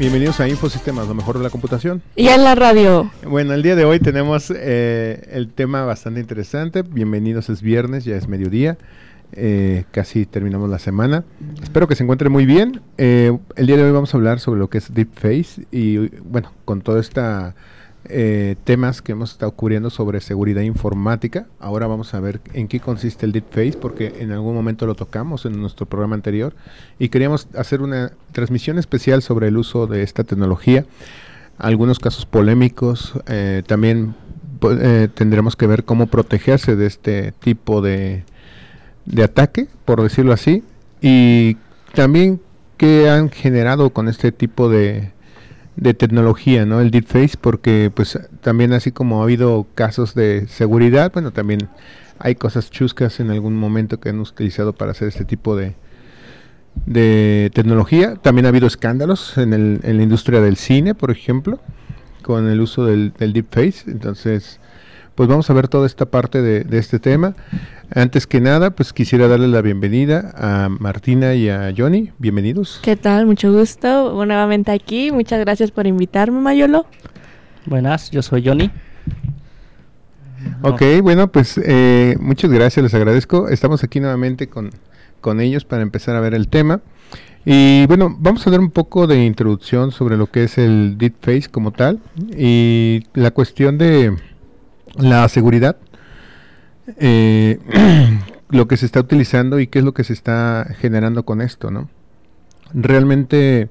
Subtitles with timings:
[0.00, 2.00] Bienvenidos a Infosistemas, lo mejor de la computación.
[2.16, 3.10] Y en la radio.
[3.22, 6.80] Bueno, el día de hoy tenemos eh, el tema bastante interesante.
[6.80, 8.78] Bienvenidos, es viernes, ya es mediodía.
[9.32, 11.24] Eh, casi terminamos la semana.
[11.62, 12.80] Espero que se encuentre muy bien.
[12.96, 16.50] Eh, el día de hoy vamos a hablar sobre lo que es Deepface y bueno,
[16.64, 17.54] con toda esta
[18.06, 21.46] eh, temas que hemos estado cubriendo sobre seguridad informática.
[21.58, 25.44] Ahora vamos a ver en qué consiste el Deepface, porque en algún momento lo tocamos
[25.44, 26.54] en nuestro programa anterior
[26.98, 30.86] y queríamos hacer una transmisión especial sobre el uso de esta tecnología.
[31.58, 34.14] Algunos casos polémicos, eh, también
[34.62, 38.24] eh, tendremos que ver cómo protegerse de este tipo de,
[39.04, 40.64] de ataque, por decirlo así,
[41.02, 41.58] y
[41.94, 42.40] también
[42.76, 45.12] qué han generado con este tipo de,
[45.76, 46.80] de tecnología, ¿no?
[46.80, 51.68] El deepface, porque pues también así como ha habido casos de seguridad, bueno, también
[52.18, 55.74] hay cosas chuscas en algún momento que han utilizado para hacer este tipo de,
[56.86, 58.16] de tecnología.
[58.16, 61.60] También ha habido escándalos en, el, en la industria del cine, por ejemplo,
[62.22, 63.90] con el uso del, del deepface.
[63.90, 64.60] Entonces,
[65.14, 67.34] pues vamos a ver toda esta parte de, de este tema.
[67.92, 72.12] Antes que nada, pues quisiera darle la bienvenida a Martina y a Johnny.
[72.18, 72.78] Bienvenidos.
[72.84, 73.26] ¿Qué tal?
[73.26, 74.24] Mucho gusto.
[74.24, 75.10] Nuevamente aquí.
[75.10, 76.86] Muchas gracias por invitarme, Mayolo.
[77.66, 78.70] Buenas, yo soy Johnny.
[80.62, 83.48] Ok, bueno, pues eh, muchas gracias, les agradezco.
[83.48, 84.70] Estamos aquí nuevamente con,
[85.20, 86.82] con ellos para empezar a ver el tema.
[87.44, 91.48] Y bueno, vamos a dar un poco de introducción sobre lo que es el deepface
[91.50, 91.98] como tal
[92.36, 94.16] y la cuestión de
[94.96, 95.76] la seguridad
[96.96, 97.58] eh,
[98.50, 101.70] lo que se está utilizando y qué es lo que se está generando con esto,
[101.70, 101.88] ¿no?
[102.72, 103.68] Realmente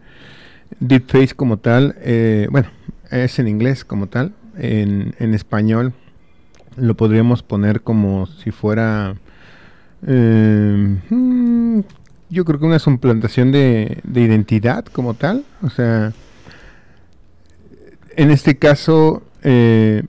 [0.79, 2.69] Deepface como tal, eh, bueno,
[3.11, 5.93] es en inglés como tal, en, en, español
[6.75, 9.15] lo podríamos poner como si fuera,
[10.05, 11.79] eh, mm,
[12.29, 16.13] yo creo que una suplantación de, de identidad como tal, o sea,
[18.15, 19.23] en este caso...
[19.43, 20.03] Eh,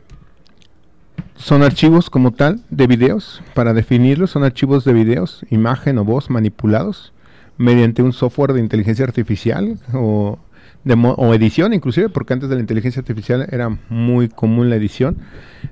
[1.41, 6.29] son archivos como tal de videos, para definirlos, son archivos de videos, imagen o voz
[6.29, 7.13] manipulados
[7.57, 10.39] mediante un software de inteligencia artificial o,
[10.85, 15.17] de o edición inclusive, porque antes de la inteligencia artificial era muy común la edición,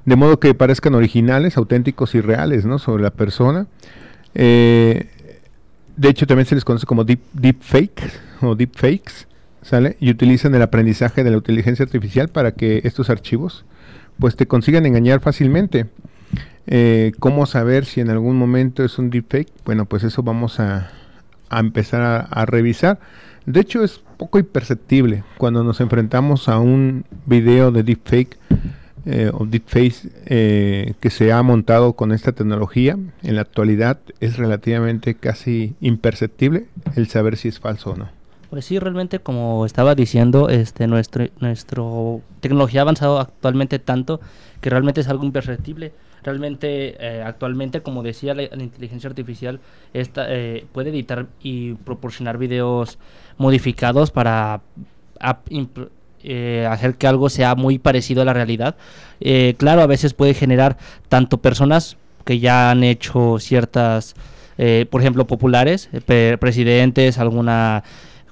[0.06, 2.78] de modo que parezcan originales, auténticos y reales ¿no?
[2.78, 3.66] sobre la persona.
[4.34, 5.06] Eh,
[5.96, 8.02] de hecho también se les conoce como deep, deep fake
[8.40, 9.26] o deep fakes,
[9.62, 9.96] ¿sale?
[10.00, 13.64] Y utilizan el aprendizaje de la inteligencia artificial para que estos archivos
[14.18, 15.86] pues te consiguen engañar fácilmente.
[16.66, 19.48] Eh, ¿Cómo saber si en algún momento es un deepfake?
[19.64, 20.90] Bueno, pues eso vamos a,
[21.50, 23.00] empezar a, a, revisar.
[23.46, 28.36] De hecho, es poco imperceptible cuando nos enfrentamos a un video de deepfake
[29.10, 32.98] eh, o deepface eh, que se ha montado con esta tecnología.
[33.22, 38.17] En la actualidad es relativamente casi imperceptible el saber si es falso o no.
[38.50, 44.20] Pues sí, realmente como estaba diciendo, este nuestro nuestro tecnología ha avanzado actualmente tanto
[44.62, 45.92] que realmente es algo imperceptible.
[46.22, 49.60] Realmente eh, actualmente, como decía la, inteligencia artificial,
[49.92, 52.98] esta, eh, puede editar y proporcionar videos
[53.36, 54.62] modificados para
[56.22, 58.76] eh, hacer que algo sea muy parecido a la realidad.
[59.20, 64.14] Eh, claro, a veces puede generar tanto personas que ya han hecho ciertas,
[64.90, 65.88] por ejemplo, populares,
[66.40, 67.84] presidentes, alguna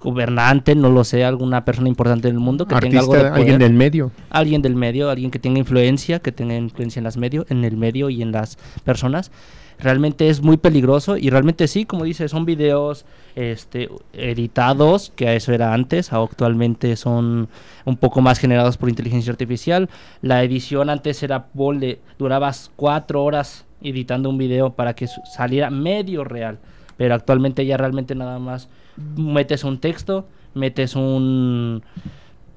[0.07, 3.33] gobernante, no lo sé, alguna persona importante del mundo que Artista, tenga algo de poder,
[3.33, 7.17] alguien del medio, alguien del medio, alguien que tenga influencia, que tenga influencia en las
[7.17, 9.33] medios, en el medio y en las personas.
[9.81, 15.35] Realmente es muy peligroso y realmente sí, como dice, son videos este, editados, que a
[15.35, 17.49] eso era antes, actualmente son
[17.85, 19.91] un poco más generados por inteligencia artificial.
[20.23, 26.23] La edición antes era, vole, durabas cuatro horas editando un video para que saliera medio
[26.23, 26.61] real,
[26.97, 31.83] pero actualmente ya realmente nada más metes un texto, metes un,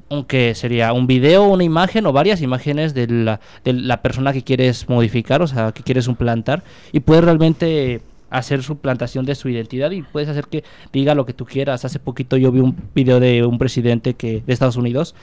[0.09, 4.33] un que sería un video, una imagen o varias imágenes de la, de la persona
[4.33, 9.49] que quieres modificar, o sea, que quieres suplantar y puedes realmente hacer suplantación de su
[9.49, 11.85] identidad y puedes hacer que diga lo que tú quieras.
[11.85, 15.15] Hace poquito yo vi un video de un presidente que de Estados Unidos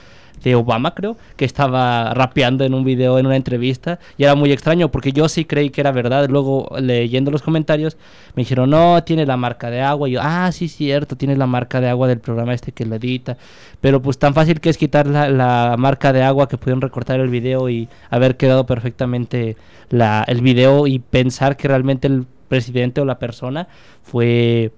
[0.43, 4.51] de Obama, creo, que estaba rapeando en un video, en una entrevista, y era muy
[4.51, 6.29] extraño porque yo sí creí que era verdad.
[6.29, 7.97] Luego, leyendo los comentarios,
[8.35, 10.07] me dijeron, no, tiene la marca de agua.
[10.09, 12.95] Y yo, ah, sí, cierto, tiene la marca de agua del programa este que lo
[12.95, 13.37] edita.
[13.81, 17.19] Pero pues tan fácil que es quitar la, la marca de agua que pudieron recortar
[17.19, 19.57] el video y haber quedado perfectamente
[19.89, 23.67] la, el video y pensar que realmente el presidente o la persona
[24.01, 24.71] fue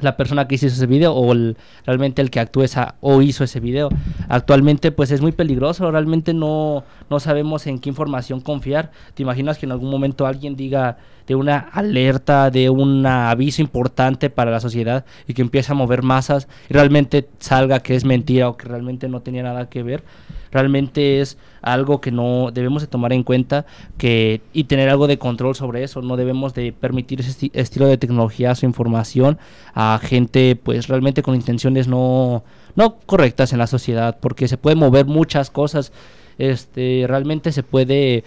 [0.00, 1.56] la persona que hizo ese video o el-
[1.86, 3.88] realmente el que actuó esa o hizo ese video.
[4.28, 8.90] Actualmente pues es muy peligroso, realmente no, no sabemos en qué información confiar.
[9.14, 10.96] ¿Te imaginas que en algún momento alguien diga
[11.26, 16.02] de una alerta, de un aviso importante para la sociedad y que empiece a mover
[16.02, 20.02] masas y realmente salga que es mentira o que realmente no tenía nada que ver?
[20.50, 23.64] realmente es algo que no debemos de tomar en cuenta
[23.96, 27.86] que y tener algo de control sobre eso no debemos de permitir ese esti- estilo
[27.86, 29.38] de tecnología o información
[29.74, 32.44] a gente pues realmente con intenciones no
[32.76, 35.90] no correctas en la sociedad porque se puede mover muchas cosas
[36.36, 38.24] este realmente se puede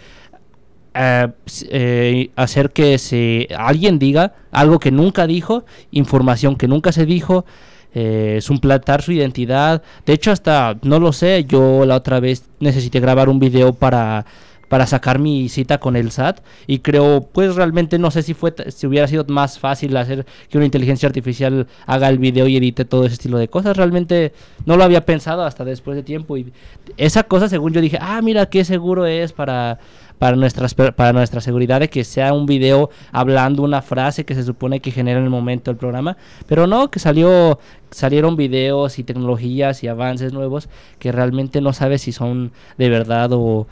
[0.95, 1.27] eh,
[1.69, 7.45] eh, hacer que se alguien diga algo que nunca dijo información que nunca se dijo
[7.93, 9.81] eh, suplantar su identidad.
[10.05, 14.25] De hecho, hasta, no lo sé, yo la otra vez necesité grabar un video para,
[14.67, 18.53] para sacar mi cita con el SAT y creo, pues realmente no sé si fue
[18.67, 22.83] si hubiera sido más fácil hacer que una inteligencia artificial haga el video y edite
[22.83, 23.77] todo ese estilo de cosas.
[23.77, 24.33] Realmente
[24.65, 26.51] no lo había pensado hasta después de tiempo y
[26.97, 29.79] esa cosa, según yo dije, ah, mira qué seguro es para
[30.19, 34.43] para nuestras para nuestra seguridad de que sea un video hablando una frase que se
[34.43, 36.17] supone que genera en el momento del programa,
[36.47, 37.59] pero no que salió
[37.91, 40.69] salieron videos y tecnologías y avances nuevos
[40.99, 43.67] que realmente no sabes si son de verdad o,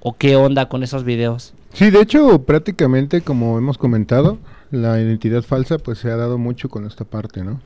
[0.00, 1.54] o qué onda con esos videos.
[1.72, 4.38] Sí, de hecho, prácticamente, como hemos comentado,
[4.70, 7.60] la identidad falsa pues se ha dado mucho con esta parte, ¿no?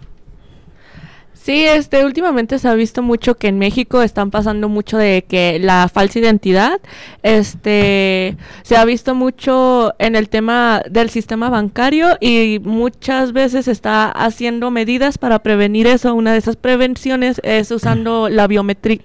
[1.43, 5.59] Sí, este, últimamente se ha visto mucho que en México están pasando mucho de que
[5.59, 6.79] la falsa identidad,
[7.25, 14.09] este, se ha visto mucho en el tema del sistema bancario y muchas veces está
[14.09, 16.15] haciendo medidas para prevenir eso.
[16.15, 19.00] Una de esas prevenciones es usando la biometri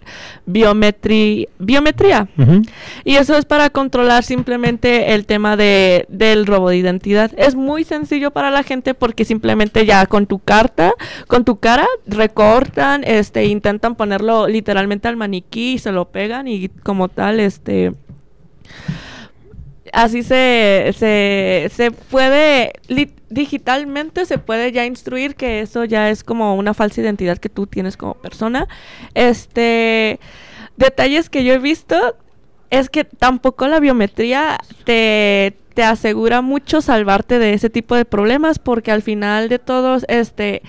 [0.45, 2.27] biometri biometría.
[3.03, 7.31] Y eso es para controlar simplemente el tema de, del robo de identidad.
[7.35, 10.93] Es muy sencillo para la gente porque simplemente ya con tu carta,
[11.25, 11.87] con tu cara,
[12.27, 17.93] recortan, este, intentan ponerlo literalmente al maniquí y se lo pegan y como tal, este...
[19.93, 22.73] Así se, se, se puede,
[23.29, 27.67] digitalmente se puede ya instruir que eso ya es como una falsa identidad que tú
[27.67, 28.67] tienes como persona.
[29.13, 30.19] Este,
[30.75, 32.17] detalles que yo he visto
[32.69, 38.59] es que tampoco la biometría te, te asegura mucho salvarte de ese tipo de problemas
[38.59, 40.63] porque al final de todos, este,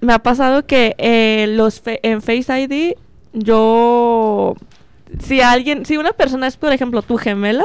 [0.00, 2.94] me ha pasado que eh, los fe- en Face ID
[3.32, 4.54] yo,
[5.20, 7.64] si alguien, si una persona es por ejemplo tu gemelo,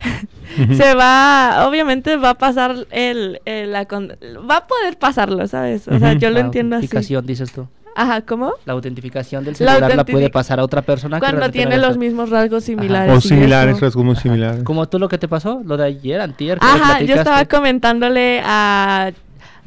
[0.76, 4.16] se va, obviamente va a pasar el, el- la con-
[4.48, 5.86] va a poder pasarlo, ¿sabes?
[5.88, 6.84] O sea, yo lo La entiendo así.
[6.86, 7.66] autentificación, dices tú.
[7.98, 8.52] Ajá, ¿cómo?
[8.66, 11.16] La autentificación del La celular la, puede pasar a otra persona.
[11.18, 13.14] que Cuando tiene los mismos rasgos similares.
[13.16, 14.62] O similares, rasgos muy similares.
[14.64, 16.58] Como tú lo que te pasó, lo de ayer, antier.
[16.60, 19.12] Ajá, yo estaba comentándole a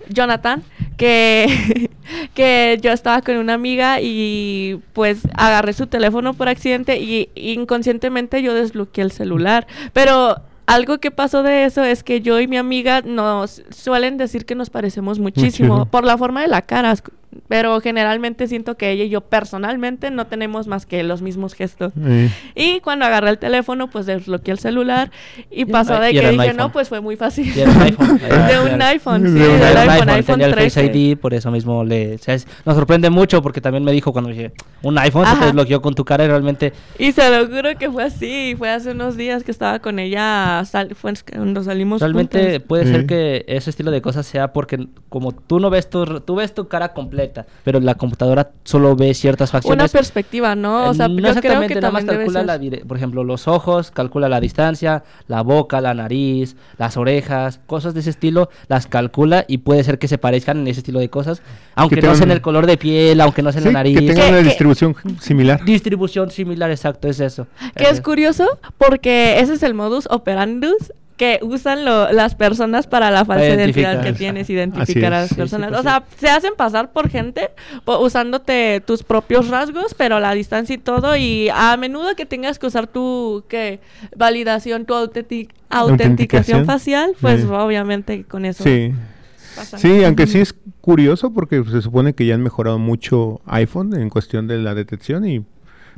[0.10, 0.64] Jonathan
[0.98, 1.90] que,
[2.34, 8.42] que yo estaba con una amiga y pues agarré su teléfono por accidente y inconscientemente
[8.42, 9.66] yo desbloqueé el celular.
[9.94, 14.46] Pero algo que pasó de eso es que yo y mi amiga nos suelen decir
[14.46, 15.86] que nos parecemos muchísimo Muchísimo.
[15.86, 16.94] por la forma de la cara.
[17.48, 21.94] Pero generalmente siento que ella y yo personalmente no tenemos más que los mismos gestos.
[22.04, 25.12] Eh, Y cuando agarré el teléfono, pues desbloqueé el celular
[25.52, 26.58] y Y pasó de y que dije, iPhone.
[26.58, 27.52] no, pues fue muy fácil.
[27.56, 28.20] Y era un iPhone.
[28.26, 30.86] Era- de un era- iPhone, sí, De del iPhone, iPhone, tenía el Face 13.
[30.98, 34.12] ID, por eso mismo le, o sea, es- nos sorprende mucho porque también me dijo
[34.12, 35.40] cuando dije, un iPhone se Ajá.
[35.42, 38.56] te desbloqueó con tu cara y realmente Y se lo juro que fue así.
[38.58, 40.64] Fue hace unos días que estaba con ella.
[40.66, 42.64] Sal, fue cuando salimos Realmente juntos.
[42.68, 42.92] puede Sí.
[42.92, 46.54] ser que ese estilo de cosas sea porque como tú no ves tu tú ves
[46.54, 47.19] tu cara completa,
[47.64, 49.92] pero la computadora solo ve ciertas Una facciones.
[49.92, 50.90] perspectiva, ¿no?
[50.90, 53.24] O sea, Eh, no yo creo exactamente, que nada más calcula la dire- por ejemplo,
[53.24, 58.50] los ojos, calcula la distancia, la boca, la nariz, las orejas, cosas de ese estilo,
[58.68, 61.42] las calcula y puede ser que se parezcan en ese estilo de cosas,
[61.76, 63.80] aunque no tengan- sea en el color de piel, aunque no sea en sí, la
[63.80, 64.00] nariz.
[64.00, 65.64] que tengan una que- distribución similar.
[65.66, 67.48] Distribución similar, exacto, es eso.
[67.76, 68.46] Que es curioso
[68.78, 74.02] porque ese es el modus operandus que usan lo- las personas para la falsa identidad
[74.02, 75.68] que tienes, identificar a las Sí, sí, personas.
[75.70, 77.50] pues o sea, se hacen pasar por gente
[77.84, 81.18] po- usándote tus propios rasgos, pero la distancia y todo.
[81.18, 83.82] Y a menudo que tengas que usar tu ¿qué?
[84.16, 85.82] validación, tu autentic- autenticación
[86.62, 86.66] Autenticación.
[86.66, 87.48] facial, pues Sí.
[87.52, 88.94] obviamente con eso Sí.
[89.58, 89.78] pasa.
[89.78, 94.10] Sí, aunque sí es curioso porque se supone que ya han mejorado mucho iPhone en
[94.10, 95.44] cuestión de la detección y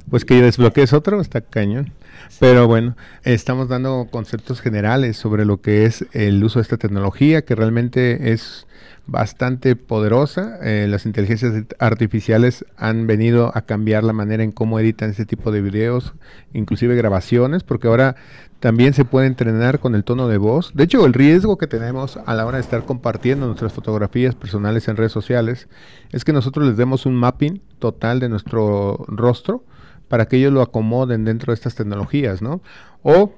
[0.09, 1.91] pues que desbloquees otro está cañón.
[2.39, 7.43] Pero bueno, estamos dando conceptos generales sobre lo que es el uso de esta tecnología
[7.43, 8.67] que realmente es
[9.07, 10.59] bastante poderosa.
[10.61, 15.25] Eh, las inteligencias art- artificiales han venido a cambiar la manera en cómo editan ese
[15.25, 16.13] tipo de videos,
[16.53, 18.15] inclusive grabaciones, porque ahora
[18.61, 20.71] También se puede entrenar con el tono de voz.
[20.75, 24.87] De hecho, el riesgo que tenemos a la hora de estar compartiendo nuestras fotografías personales
[24.87, 25.67] en redes sociales
[26.11, 29.63] es que nosotros les demos un mapping total de nuestro rostro
[30.11, 32.61] para que ellos lo acomoden dentro de estas tecnologías, ¿no?
[33.01, 33.33] O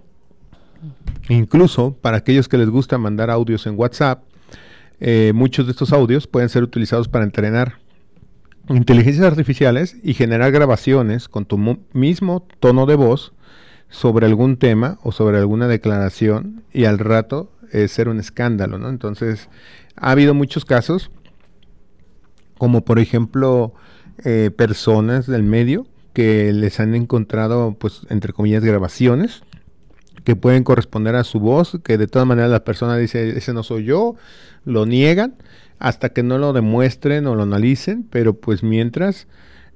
[1.29, 4.23] incluso para aquellos que les gusta mandar audios en WhatsApp,
[4.99, 7.75] eh, muchos de estos audios pueden ser utilizados para entrenar
[8.69, 11.59] inteligencias artificiales y generar grabaciones con tu
[11.93, 13.33] mismo tono de voz
[13.89, 17.51] sobre algún tema o sobre alguna declaración y al rato
[17.87, 18.89] ser un escándalo, ¿no?
[18.89, 19.47] Entonces,
[19.95, 21.11] ha habido muchos casos,
[22.57, 23.75] como por ejemplo
[24.25, 29.43] eh, personas del medio que les han encontrado, pues, entre comillas, grabaciones
[30.23, 33.63] que pueden corresponder a su voz, que de todas maneras la persona dice, ese no
[33.63, 34.15] soy yo,
[34.65, 35.35] lo niegan,
[35.79, 39.27] hasta que no lo demuestren o lo analicen, pero pues mientras,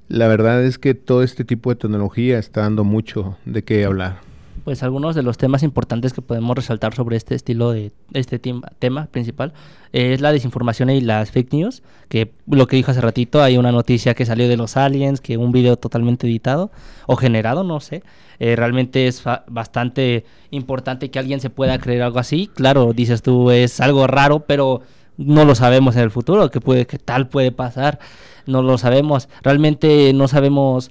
[0.07, 4.21] la verdad es que todo este tipo de tecnología está dando mucho de qué hablar.
[4.67, 8.69] Pues algunos de los temas importantes que podemos resaltar sobre este estilo de este tema,
[8.79, 9.53] tema principal
[9.93, 13.71] es la desinformación y las fake news, que lo que dijo hace ratito, hay una
[13.71, 16.69] noticia que salió de los aliens, que un video totalmente editado
[17.05, 18.03] o generado, no sé,
[18.39, 22.49] eh, realmente es bastante importante que alguien se pueda creer algo así.
[22.53, 24.81] Claro, dices tú, es algo raro, pero
[25.17, 27.99] no lo sabemos en el futuro, que puede que tal puede pasar,
[28.45, 29.29] no lo sabemos.
[29.43, 30.89] Realmente no sabemos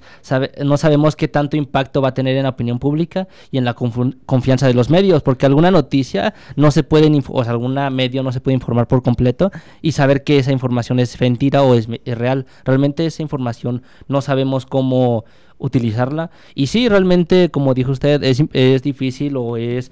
[0.63, 3.73] no sabemos qué tanto impacto va a tener en la opinión pública y en la
[3.73, 8.31] confianza de los medios, porque alguna noticia no se puede o sea, alguna medio no
[8.31, 12.45] se puede informar por completo y saber que esa información es mentira o es real.
[12.63, 15.25] Realmente esa información no sabemos cómo
[15.57, 16.29] utilizarla.
[16.55, 19.91] Y sí, realmente, como dijo usted, es, es difícil o es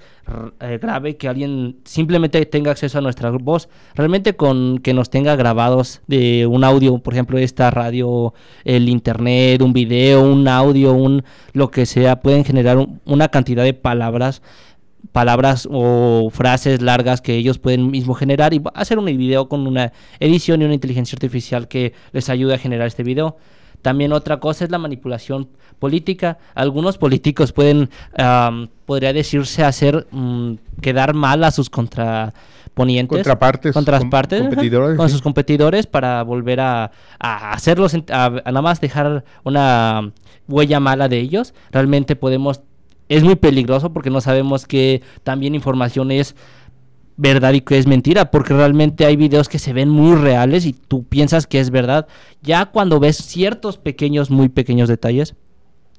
[0.60, 3.70] eh, grave que alguien simplemente tenga acceso a nuestra voz.
[3.96, 9.62] Realmente con que nos tenga grabados de un audio, por ejemplo, esta radio, el internet,
[9.62, 14.42] un video, un audio, un lo que sea, pueden generar una cantidad de palabras
[15.12, 19.94] palabras o frases largas que ellos pueden mismo generar y hacer un video con una
[20.20, 23.38] edición y una inteligencia artificial que les ayude a generar este video.
[23.86, 26.40] También otra cosa es la manipulación política.
[26.56, 27.92] Algunos políticos pueden,
[28.88, 33.16] podría decirse, hacer mm, quedar mal a sus contraponientes.
[33.16, 33.74] Contrapartes.
[33.76, 34.42] Contrapartes.
[34.42, 34.98] competidores.
[34.98, 36.90] Con sus competidores para volver a,
[37.20, 40.12] hacerlos, a, nada más dejar una
[40.48, 41.54] huella mala de ellos.
[41.72, 42.62] Realmente podemos...
[43.08, 46.36] Es muy peligroso porque no sabemos que también información es
[47.18, 50.74] verdad y que es mentira, porque realmente hay videos que se ven muy reales y
[50.74, 52.08] tú piensas que es verdad.
[52.42, 55.36] Ya cuando ves ciertos pequeños, muy pequeños detalles,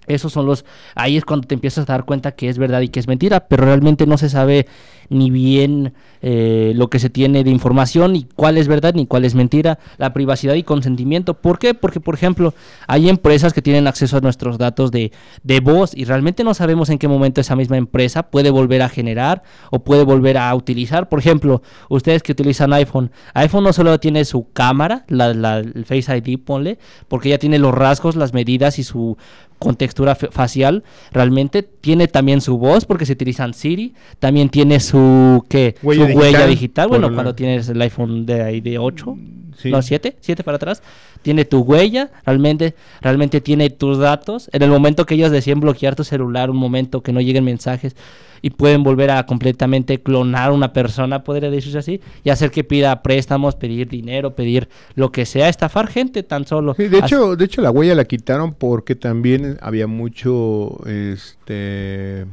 [0.07, 2.89] esos son los, ahí es cuando te empiezas a dar cuenta que es verdad y
[2.89, 4.67] que es mentira, pero realmente no se sabe
[5.09, 9.25] ni bien eh, lo que se tiene de información, ni cuál es verdad ni cuál
[9.25, 11.35] es mentira, la privacidad y consentimiento.
[11.35, 11.75] ¿Por qué?
[11.75, 12.55] Porque, por ejemplo,
[12.87, 16.91] hay empresas que tienen acceso a nuestros datos de, de voz y realmente no sabemos
[16.91, 21.09] en qué momento esa misma empresa puede volver a generar o puede volver a utilizar.
[21.09, 25.85] Por ejemplo, ustedes que utilizan iPhone, iPhone no solo tiene su cámara, la, la, el
[25.85, 29.17] Face ID, ponle, porque ya tiene los rasgos, las medidas y su
[29.59, 35.45] con textura facial, realmente tiene también su voz porque se utilizan Siri, también tiene su
[35.49, 35.77] ¿qué?
[35.83, 39.17] Huella, digital, huella digital, bueno, cuando tienes el iPhone de ahí de 8,
[39.65, 40.83] no 7, 7 para atrás,
[41.23, 44.49] tiene tu huella, realmente realmente tiene tus datos.
[44.53, 47.97] En el momento que ellos deciden bloquear tu celular, un momento que no lleguen mensajes,
[48.43, 53.03] y pueden volver a completamente clonar una persona, podría decirse así, y hacer que pida
[53.03, 56.75] préstamos, pedir dinero, pedir lo que sea, estafar gente tan solo.
[56.75, 62.27] de hecho, de hecho la huella la quitaron porque también había mucho este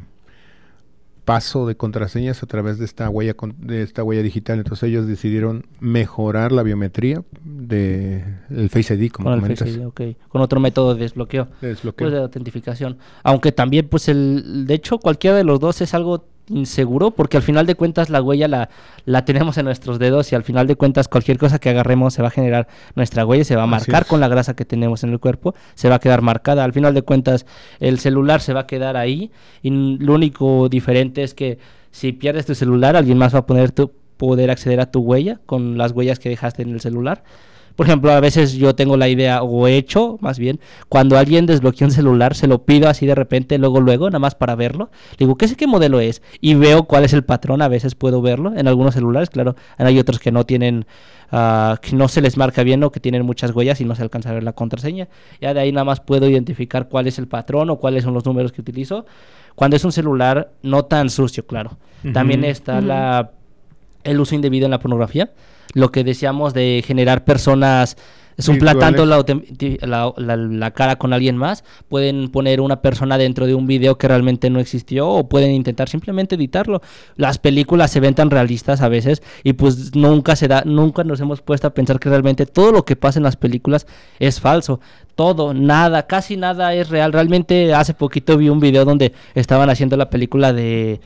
[1.25, 4.59] paso de contraseñas a través de esta huella de esta huella digital.
[4.59, 9.69] Entonces ellos decidieron mejorar la biometría de el Face ID, como con comentas.
[10.29, 12.05] Con otro método de desbloqueo, de desbloqueo.
[12.05, 12.97] Pues de autentificación.
[13.23, 17.43] Aunque también, pues el, de hecho, cualquiera de los dos es algo inseguro porque al
[17.43, 18.69] final de cuentas la huella la,
[19.05, 22.21] la tenemos en nuestros dedos y al final de cuentas cualquier cosa que agarremos se
[22.21, 25.11] va a generar nuestra huella, se va a marcar con la grasa que tenemos en
[25.11, 26.63] el cuerpo, se va a quedar marcada.
[26.63, 27.45] Al final de cuentas
[27.79, 29.31] el celular se va a quedar ahí
[29.61, 31.59] y lo único diferente es que
[31.91, 35.39] si pierdes tu celular alguien más va a poder, tu, poder acceder a tu huella
[35.45, 37.23] con las huellas que dejaste en el celular
[37.75, 41.45] por ejemplo, a veces yo tengo la idea, o he hecho más bien, cuando alguien
[41.45, 44.89] desbloquea un celular, se lo pido así de repente, luego, luego, nada más para verlo.
[45.17, 46.21] digo, ¿qué sé qué modelo es?
[46.39, 48.53] Y veo cuál es el patrón, a veces puedo verlo.
[48.55, 50.85] En algunos celulares, claro, hay otros que no tienen,
[51.31, 54.03] uh, que no se les marca bien o que tienen muchas huellas y no se
[54.03, 55.07] alcanza a ver la contraseña.
[55.41, 58.25] Ya de ahí nada más puedo identificar cuál es el patrón o cuáles son los
[58.25, 59.05] números que utilizo.
[59.55, 61.77] Cuando es un celular no tan sucio, claro.
[62.11, 63.31] También está la
[64.03, 65.31] el uso indebido en la pornografía.
[65.73, 67.95] Lo que decíamos de generar personas
[68.35, 68.61] Virtuales.
[68.61, 71.63] suplantando la, autem- la, la- la cara con alguien más.
[71.87, 75.87] Pueden poner una persona dentro de un video que realmente no existió o pueden intentar
[75.87, 76.81] simplemente editarlo.
[77.15, 81.19] Las películas se ven tan realistas a veces y pues nunca se da, nunca nos
[81.19, 83.85] hemos puesto a pensar que realmente todo lo que pasa en las películas
[84.17, 84.79] es falso.
[85.13, 87.13] Todo, nada, casi nada es real.
[87.13, 91.01] Realmente hace poquito vi un video donde estaban haciendo la película de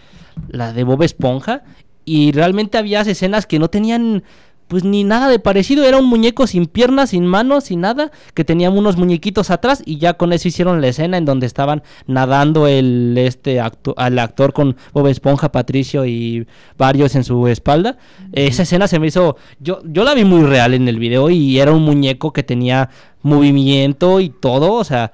[0.48, 1.64] la de Bob Esponja
[2.06, 4.24] y realmente había escenas que no tenían
[4.68, 8.44] pues ni nada de parecido, era un muñeco sin piernas, sin manos, sin nada, que
[8.44, 12.68] tenían unos muñequitos atrás y ya con eso hicieron la escena en donde estaban nadando
[12.68, 16.46] el este acto, al actor con Bob Esponja, Patricio y
[16.78, 17.98] varios en su espalda.
[18.34, 21.60] Esa escena se me hizo yo yo la vi muy real en el video y
[21.60, 22.90] era un muñeco que tenía
[23.22, 25.12] movimiento y todo, o sea,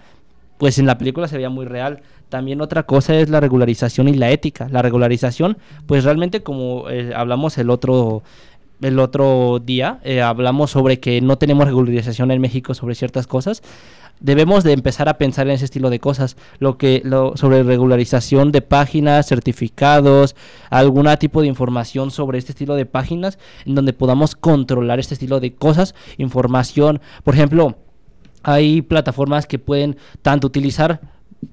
[0.58, 2.02] pues en la película se veía muy real.
[2.30, 4.68] También otra cosa es la regularización y la ética.
[4.72, 8.24] La regularización, pues realmente como eh, hablamos el otro
[8.84, 13.64] el otro día, eh, hablamos sobre que no tenemos regularización en México sobre ciertas cosas.
[14.20, 18.52] Debemos de empezar a pensar en ese estilo de cosas, lo que lo, sobre regularización
[18.52, 20.36] de páginas, certificados,
[20.70, 25.40] algún tipo de información sobre este estilo de páginas en donde podamos controlar este estilo
[25.40, 27.76] de cosas, información, por ejemplo,
[28.44, 31.02] hay plataformas que pueden tanto utilizar,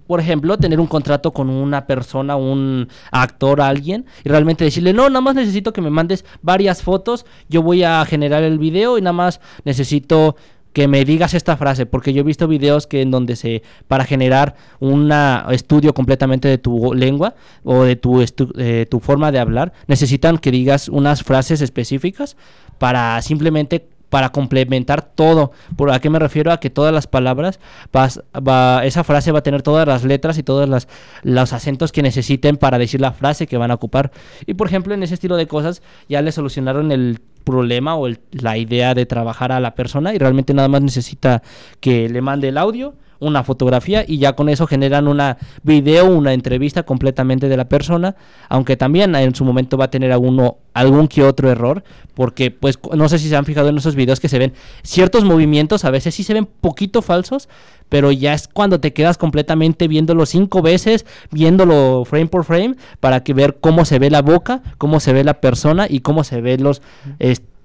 [0.07, 5.09] por ejemplo, tener un contrato con una persona, un actor, alguien, y realmente decirle, no,
[5.09, 9.03] nada más necesito que me mandes varias fotos, yo voy a generar el video y
[9.03, 10.37] nada más necesito
[10.73, 14.05] que me digas esta frase, porque yo he visto videos que en donde se, para
[14.05, 15.11] generar un
[15.51, 20.39] estudio completamente de tu lengua o de tu, estu- eh, tu forma de hablar, necesitan
[20.39, 22.37] que digas unas frases específicas
[22.79, 25.53] para simplemente para complementar todo.
[25.77, 26.53] ¿Por a qué me refiero?
[26.53, 27.59] A que todas las palabras,
[27.97, 30.89] va, esa frase va a tener todas las letras y todos las,
[31.23, 34.11] los acentos que necesiten para decir la frase que van a ocupar.
[34.47, 38.21] Y por ejemplo, en ese estilo de cosas ya le solucionaron el problema o el-
[38.33, 41.43] la idea de trabajar a la persona y realmente nada más necesita
[41.81, 46.33] que le mande el audio, una fotografía y ya con eso generan una video, una
[46.33, 48.17] entrevista completamente de la persona,
[48.49, 51.85] aunque también en su momento va a tener alguno, algún que otro error,
[52.15, 55.25] porque pues no sé si se han fijado en esos videos que se ven ciertos
[55.25, 57.49] movimientos, a veces sí se ven poquito falsos,
[57.89, 63.23] pero ya es cuando te quedas completamente viéndolo cinco veces, viéndolo frame por frame, para
[63.23, 66.41] que ver cómo se ve la boca, cómo se ve la persona y cómo se
[66.41, 66.83] ven los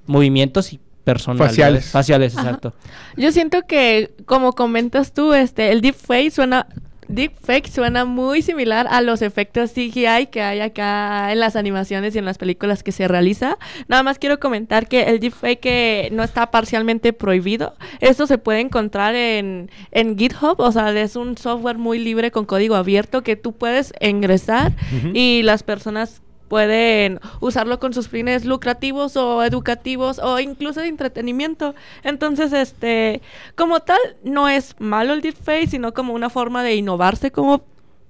[0.08, 1.52] movimientos y personalidades.
[1.52, 1.86] Faciales.
[1.86, 2.48] Faciales, Ajá.
[2.48, 2.74] exacto.
[3.16, 6.68] Yo siento que, como comentas tú, este, el deepfake suena,
[7.08, 12.18] deepfake suena muy similar a los efectos CGI que hay acá en las animaciones y
[12.18, 13.58] en las películas que se realiza.
[13.88, 17.76] Nada más quiero comentar que el deepfake no está parcialmente prohibido.
[18.00, 22.46] Esto se puede encontrar en, en GitHub, o sea, es un software muy libre con
[22.46, 24.74] código abierto que tú puedes ingresar
[25.14, 26.22] y las personas
[26.56, 31.76] pueden usarlo con sus fines lucrativos o educativos o incluso de entretenimiento.
[32.02, 33.22] Entonces, este,
[33.56, 37.62] como tal, no es malo el deepfake, sino como una forma de innovarse como,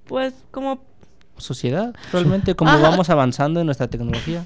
[0.06, 0.78] pues, como,
[1.38, 2.88] Sociedad, realmente, como Ajá.
[2.90, 4.44] vamos avanzando en nuestra tecnología.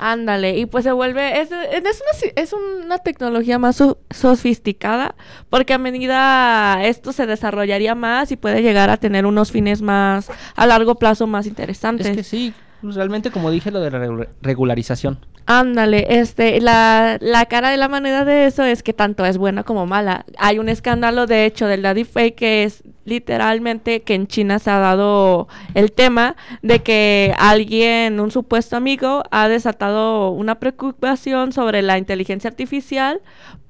[0.00, 5.14] ándale, y pues se vuelve, es, es, una, es una tecnología más so- sofisticada,
[5.50, 10.30] porque a medida esto se desarrollaría más y puede llegar a tener unos fines más,
[10.56, 12.06] a largo plazo más interesantes.
[12.06, 15.18] Es que sí, realmente como dije lo de la regu- regularización.
[15.46, 19.62] Ándale, este, la, la cara de la moneda de eso es que tanto es buena
[19.62, 20.26] como mala.
[20.38, 24.78] Hay un escándalo, de hecho, del deepfake que es literalmente que en China se ha
[24.78, 31.96] dado el tema de que alguien, un supuesto amigo, ha desatado una preocupación sobre la
[31.96, 33.22] inteligencia artificial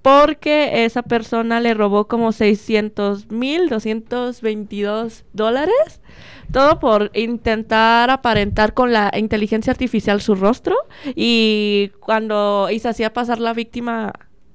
[0.02, 6.00] porque esa persona le robó como 600 mil, 222 dólares.
[6.52, 10.74] Todo por intentar aparentar con la inteligencia artificial su rostro
[11.14, 14.12] y cuando y se hacía pasar la víctima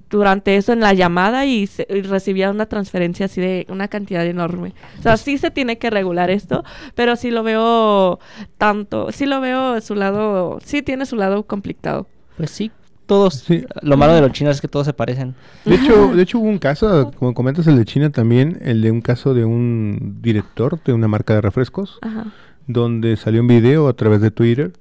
[0.10, 4.26] durante eso en la llamada y, se- y recibía una transferencia así de una cantidad
[4.26, 4.74] enorme.
[5.00, 6.64] O sea, sí se tiene que regular esto,
[6.96, 8.20] pero sí lo veo
[8.58, 12.08] tanto, sí lo veo su lado, sí tiene su lado complicado.
[12.38, 12.72] Pues sí,
[13.06, 13.36] todos.
[13.36, 13.66] Sí.
[13.82, 15.36] Lo malo de los chinos es que todos se parecen.
[15.66, 18.92] De hecho, de hecho hubo un caso, como comentas el de China también, el de
[18.92, 22.26] un caso de un director de una marca de refrescos, Ajá.
[22.68, 24.74] donde salió un video a través de Twitter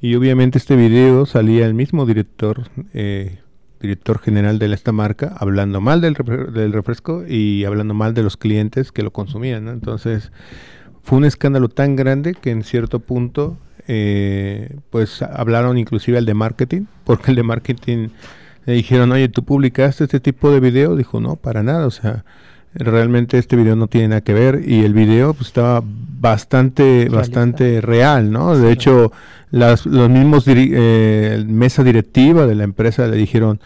[0.00, 2.64] y obviamente este video salía el mismo director,
[2.94, 3.38] eh,
[3.80, 8.22] director general de esta marca, hablando mal del, refre- del refresco y hablando mal de
[8.22, 9.64] los clientes que lo consumían.
[9.64, 9.70] ¿no?
[9.72, 10.30] Entonces
[11.02, 13.56] fue un escándalo tan grande que en cierto punto
[13.88, 18.08] eh, pues hablaron inclusive al de marketing, porque el de marketing
[18.66, 20.94] le dijeron, oye, ¿tú publicaste este tipo de video?
[20.94, 22.24] Dijo, no, para nada, o sea,
[22.74, 27.16] realmente este video no tiene nada que ver y el video pues estaba bastante Realista.
[27.16, 28.56] bastante real, ¿no?
[28.56, 28.72] De Sí.
[28.74, 29.12] hecho,
[29.50, 33.58] las, los mismos diri- eh, mesa directiva de la empresa le dijeron,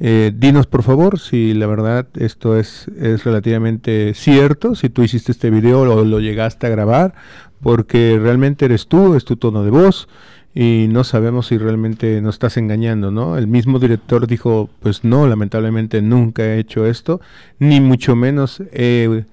[0.00, 5.30] eh, dinos por favor si la verdad esto es, es relativamente cierto, si tú hiciste
[5.30, 7.14] este video o lo llegaste a grabar,
[7.62, 10.08] porque realmente eres tú, es tu tono de voz
[10.54, 13.38] y no sabemos si realmente nos estás engañando, ¿no?
[13.38, 17.20] El mismo director dijo, pues no, lamentablemente nunca he hecho esto,
[17.58, 19.24] ni mucho menos he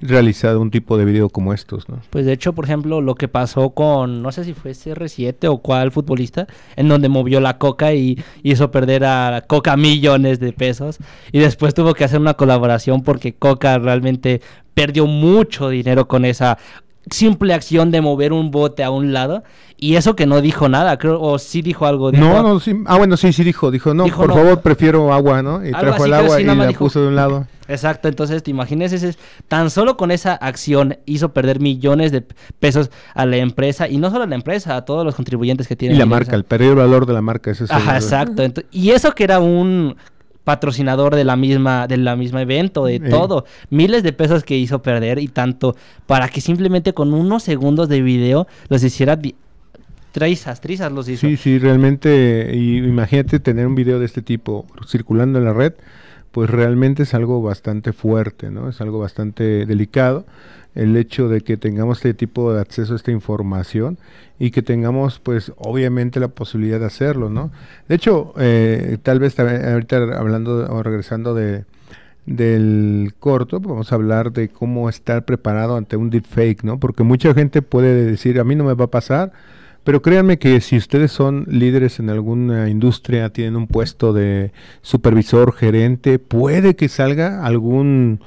[0.00, 2.00] realizado un tipo de video como estos, ¿no?
[2.10, 5.58] Pues de hecho, por ejemplo, lo que pasó con, no sé si fue CR7 o
[5.58, 10.98] cuál futbolista, en donde movió la Coca y hizo perder a Coca millones de pesos.
[11.32, 14.40] Y después tuvo que hacer una colaboración porque Coca realmente
[14.74, 16.58] perdió mucho dinero con esa
[17.10, 19.42] simple acción de mover un bote a un lado.
[19.76, 22.10] Y eso que no dijo nada, creo, o sí dijo algo.
[22.10, 24.34] dijo- No, no, sí, ah, bueno, sí, sí dijo, dijo, no, Dijo, por no.
[24.36, 25.66] favor, prefiero agua, ¿no?
[25.66, 27.46] Y trajo el agua sí, y la dijo- puso de un lado.
[27.66, 29.16] Exacto, entonces te imaginas, ese,
[29.48, 32.22] tan solo con esa acción hizo perder millones de
[32.60, 35.74] pesos a la empresa y no solo a la empresa, a todos los contribuyentes que
[35.74, 35.98] Y tienen.
[35.98, 37.96] la ahí, o marca, el perdió el valor de la marca, ese es el- Ajá,
[37.96, 38.42] exacto.
[38.70, 39.96] Y eso que era un
[40.44, 43.00] patrocinador de la misma de la misma evento, de Eh.
[43.10, 45.74] todo, miles de pesos que hizo perder y tanto
[46.06, 49.18] para que simplemente con unos segundos de video los hiciera
[50.12, 51.26] trizas, trizas los hizo.
[51.26, 55.72] Sí, sí, realmente, y imagínate tener un video de este tipo circulando en la red,
[56.34, 58.68] pues realmente es algo bastante fuerte, ¿no?
[58.68, 60.26] Es algo bastante delicado
[60.74, 63.98] el hecho de que tengamos este tipo de acceso a esta información
[64.40, 67.52] y que tengamos, pues, obviamente la posibilidad de hacerlo, ¿no?
[67.88, 71.66] De hecho, eh, tal vez ahorita hablando o regresando de
[72.26, 76.80] del corto, vamos a hablar de cómo estar preparado ante un deepfake, ¿no?
[76.80, 79.30] Porque mucha gente puede decir, a mí no me va a pasar,
[79.84, 85.52] pero créanme que si ustedes son líderes en alguna industria, tienen un puesto de supervisor,
[85.52, 88.20] gerente, puede que salga algún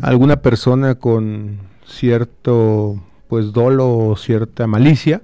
[0.00, 5.22] alguna persona con cierto pues dolo o cierta malicia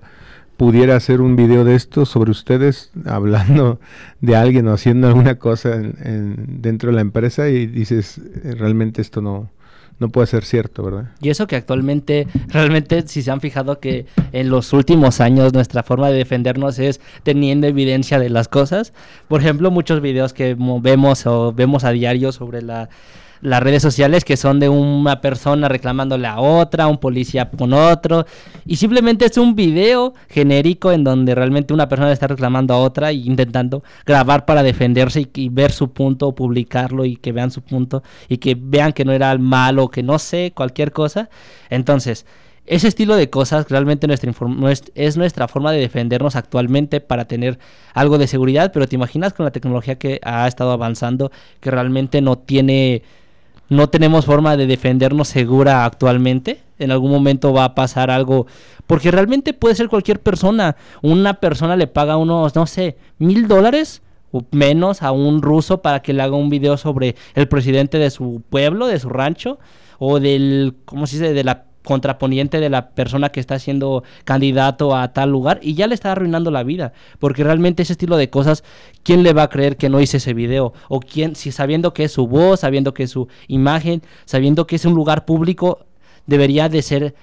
[0.56, 3.80] pudiera hacer un video de esto sobre ustedes hablando
[4.20, 8.54] de alguien o haciendo alguna cosa en- en- dentro de la empresa y dices eh,
[8.58, 9.50] realmente esto no
[9.98, 11.06] no puede ser cierto, ¿verdad?
[11.20, 15.82] Y eso que actualmente, realmente, si se han fijado que en los últimos años nuestra
[15.82, 18.92] forma de defendernos es teniendo evidencia de las cosas.
[19.26, 22.88] Por ejemplo, muchos videos que mo- vemos o vemos a diario sobre la,
[23.40, 28.26] las redes sociales que son de una persona reclamándole a otra, un policía con otro.
[28.66, 33.10] Y simplemente es un video genérico en donde realmente una persona está reclamando a otra
[33.10, 38.02] e intentando grabar para defenderse y, ver su punto, publicarlo y que vean su punto
[38.28, 41.28] y que vean que no era malo, que no sé, cualquier cosa.
[41.70, 42.26] Entonces,
[42.68, 44.30] ese estilo de cosas realmente nuestra
[44.94, 47.58] es nuestra forma de defendernos actualmente para tener
[47.94, 52.20] algo de seguridad, pero te imaginas con la tecnología que ha estado avanzando que realmente
[52.20, 53.02] no tiene
[53.68, 56.60] no tenemos forma de defendernos segura actualmente.
[56.78, 58.46] En algún momento va a pasar algo.
[58.86, 60.76] Porque realmente puede ser cualquier persona.
[61.02, 66.00] Una persona le paga unos, no sé, mil dólares o menos a un ruso para
[66.00, 69.58] que le haga un video sobre el presidente de su pueblo, de su rancho,
[69.98, 71.32] o del, ¿cómo se dice?
[71.32, 75.86] De la contraponiente de la persona que está siendo candidato a tal lugar y ya
[75.86, 76.92] le está arruinando la vida.
[77.18, 78.62] Porque realmente ese estilo de cosas,
[79.02, 80.74] ¿quién le va a creer que no hice ese video?
[80.90, 84.76] O quién, si sabiendo que es su voz, sabiendo que es su imagen, sabiendo que
[84.76, 85.86] es un lugar público,
[86.26, 87.14] debería de ser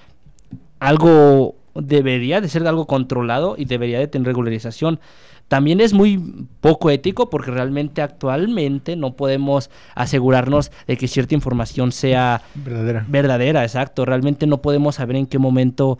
[0.79, 4.99] algo, debería de ser algo controlado y debería de tener regularización.
[5.47, 11.91] También es muy poco ético porque realmente actualmente no podemos asegurarnos de que cierta información
[11.91, 13.05] sea Verdadera.
[13.07, 14.05] verdadera, exacto.
[14.05, 15.99] Realmente no podemos saber en qué momento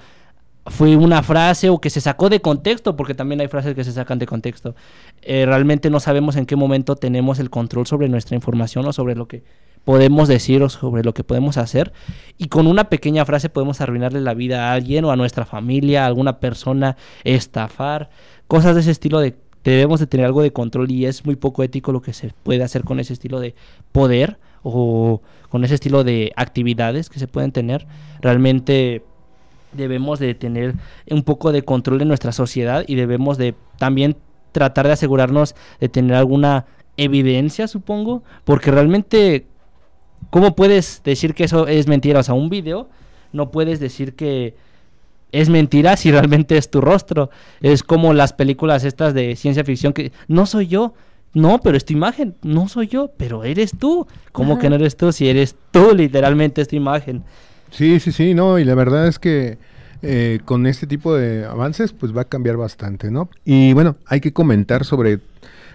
[0.67, 3.91] fue una frase o que se sacó de contexto, porque también hay frases que se
[3.91, 4.75] sacan de contexto.
[5.21, 9.15] Eh, realmente no sabemos en qué momento tenemos el control sobre nuestra información o sobre
[9.15, 9.43] lo que
[9.83, 11.93] podemos decir o sobre lo que podemos hacer.
[12.39, 16.03] Y con una pequeña frase podemos arruinarle la vida a alguien o a nuestra familia,
[16.03, 18.09] a alguna persona, estafar,
[18.47, 21.63] cosas de ese estilo de debemos de tener algo de control y es muy poco
[21.63, 23.55] ético lo que se puede hacer con ese estilo de
[23.91, 27.87] poder o con ese estilo de actividades que se pueden tener.
[28.21, 29.03] Realmente
[29.73, 30.75] debemos de tener
[31.09, 34.17] un poco de control en nuestra sociedad y debemos de también
[34.51, 36.65] tratar de asegurarnos de tener alguna
[36.97, 39.47] evidencia, supongo, porque realmente
[40.29, 42.19] ¿cómo puedes decir que eso es mentira?
[42.19, 42.87] O sea, un video
[43.33, 44.55] no puedes decir que
[45.31, 47.29] es mentira si realmente es tu rostro.
[47.61, 50.93] Es como las películas estas de ciencia ficción que no soy yo.
[51.33, 52.35] No, pero es tu imagen.
[52.43, 54.07] No soy yo, pero eres tú.
[54.31, 54.61] ¿Cómo Ajá.
[54.61, 57.23] que no eres tú si eres tú literalmente es tu imagen?
[57.71, 59.57] Sí, sí, sí, no, y la verdad es que
[60.01, 63.29] eh, con este tipo de avances pues va a cambiar bastante, ¿no?
[63.43, 65.19] Y bueno, hay que comentar sobre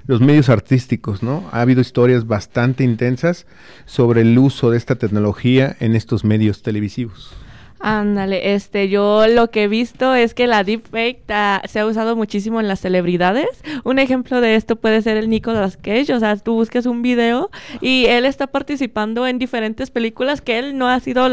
[0.07, 1.45] los medios artísticos, ¿no?
[1.53, 3.47] Ha habido historias bastante intensas
[3.85, 7.33] sobre el uso de esta tecnología en estos medios televisivos.
[7.83, 12.15] Ándale, este, yo lo que he visto es que la deepfake ta- se ha usado
[12.15, 13.49] muchísimo en las celebridades.
[13.85, 17.51] Un ejemplo de esto puede ser el Nicolas Cage, o sea, tú buscas un video
[17.81, 21.27] y él está participando en diferentes películas que él no ha sido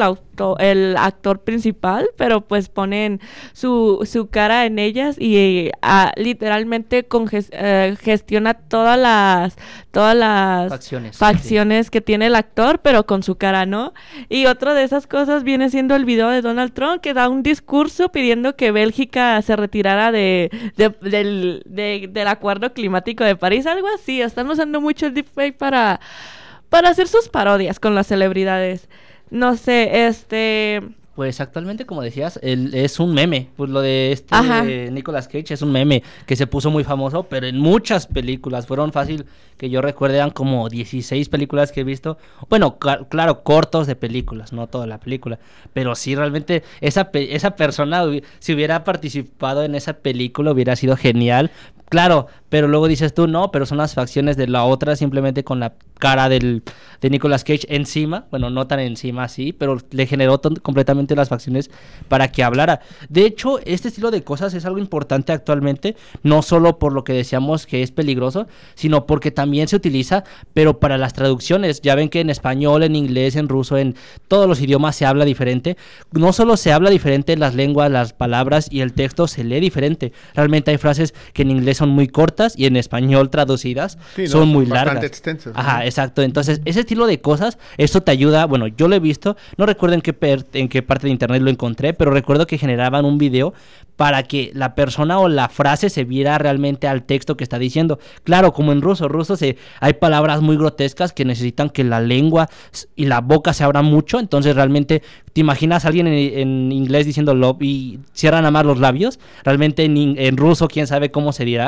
[0.59, 3.19] el, actor principal, pero pues ponen
[3.51, 7.05] su, su cara en ellas y ah, literalmente
[7.51, 9.57] eh, gestiona todas las
[9.97, 13.95] todas las Facciones, facciones que tiene el actor, pero con su cara, ¿no?
[14.29, 17.41] Y otra de esas cosas viene siendo el video de Donald Trump, que da un
[17.41, 23.65] discurso pidiendo que Bélgica se retirara de, de- del, de- del acuerdo climático de París,
[23.65, 24.21] algo así.
[24.21, 25.99] Están usando mucho el deepfake para,
[26.69, 28.89] para hacer sus parodias con las celebridades.
[29.31, 30.81] No sé, este...
[31.17, 33.47] Pues actualmente, como decías, el- es un meme.
[33.55, 34.35] Pues lo de este
[34.85, 38.67] eh, Nicolas Cage es un meme que se puso muy famoso, pero en muchas películas.
[38.67, 39.25] Fueron fácil
[39.57, 42.19] que yo recuerde, eran como 16 películas que he visto.
[42.51, 45.39] Bueno, claro, cortos de películas, no toda la película.
[45.73, 48.03] Pero sí, realmente, esa, pe- esa persona,
[48.37, 51.49] si hubiera participado en esa película, hubiera sido genial.
[51.89, 55.59] Claro, pero luego dices tú, no, pero son las facciones de la otra simplemente con
[55.59, 56.63] la cara del,
[57.01, 61.71] de Nicolas Cage encima, bueno, no tan encima así, pero le generó completamente las facciones
[62.07, 62.81] para que hablara.
[63.09, 67.13] De hecho, este estilo de cosas es algo importante actualmente, no solo por lo que
[67.13, 70.23] decíamos que es peligroso, sino porque también se utiliza,
[70.53, 71.81] pero para las traducciones.
[71.81, 73.95] Ya ven que en español, en inglés, en ruso, en
[74.27, 75.77] todos los idiomas se habla diferente.
[76.11, 80.13] No solo se habla diferente las lenguas, las palabras y el texto se lee diferente.
[80.35, 84.27] Realmente hay frases que en inglés son muy cortas y en español traducidas Sí, ¿no?
[84.29, 85.03] son muy Bastante largas.
[85.05, 85.59] extensas, ¿no?
[85.59, 86.21] Ajá, exacto.
[86.21, 88.45] Entonces, ese estilo de cosas, esto te ayuda.
[88.45, 91.41] Bueno, yo lo he visto, no recuerdo en qué, per- en qué parte de internet
[91.41, 93.53] lo encontré, pero recuerdo que generaban un video
[93.95, 97.97] para que la persona o la frase se viera realmente al texto que está diciendo.
[98.23, 102.47] Claro, como en ruso, ruso se, hay palabras muy grotescas que necesitan que la lengua
[102.95, 104.19] y la boca se abran mucho.
[104.19, 105.01] Entonces, realmente,
[105.33, 109.19] ¿te imaginas a alguien en, en inglés diciendo love y cierran nada más los labios?
[109.43, 111.66] Realmente en, en ruso, quién sabe cómo se dirá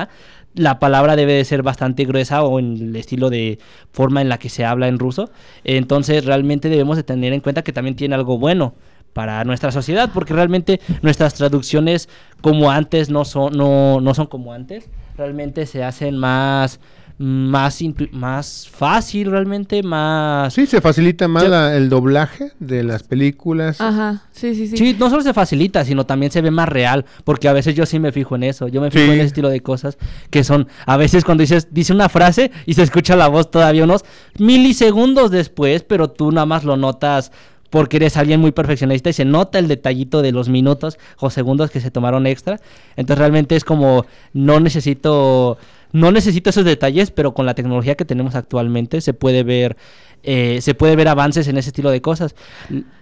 [0.55, 3.59] la palabra debe de ser bastante gruesa o en el estilo de
[3.91, 5.29] forma en la que se habla en ruso.
[5.63, 8.73] Entonces realmente debemos de tener en cuenta que también tiene algo bueno
[9.13, 12.09] para nuestra sociedad, porque realmente nuestras traducciones
[12.41, 16.79] como antes no son, no, no son como antes, realmente se hacen más,
[17.21, 17.79] más,
[18.13, 20.53] más fácil, realmente más...
[20.53, 23.81] Sí, se facilita más Ya- la- el doblaje de las películas.
[23.81, 24.77] Ajá, sí, sí, sí.
[24.77, 27.85] Sí, no solo se facilita, sino también se ve más real, porque a veces yo
[27.85, 29.11] sí me fijo en eso, yo me fijo Sí.
[29.11, 29.97] en ese estilo de cosas
[30.29, 33.83] que son, a veces cuando dices, dice una frase y se escucha la voz todavía
[33.83, 34.05] unos
[34.37, 37.31] milisegundos después, pero tú nada más lo notas
[37.69, 41.69] porque eres alguien muy perfeccionista y se nota el detallito de los minutos o segundos
[41.69, 42.59] que se tomaron extra.
[42.95, 45.59] Entonces realmente es como, no necesito,
[45.91, 49.77] no necesito esos detalles, pero con la tecnología que tenemos actualmente se puede ver,
[50.23, 52.35] eh, se puede ver avances en ese estilo de cosas.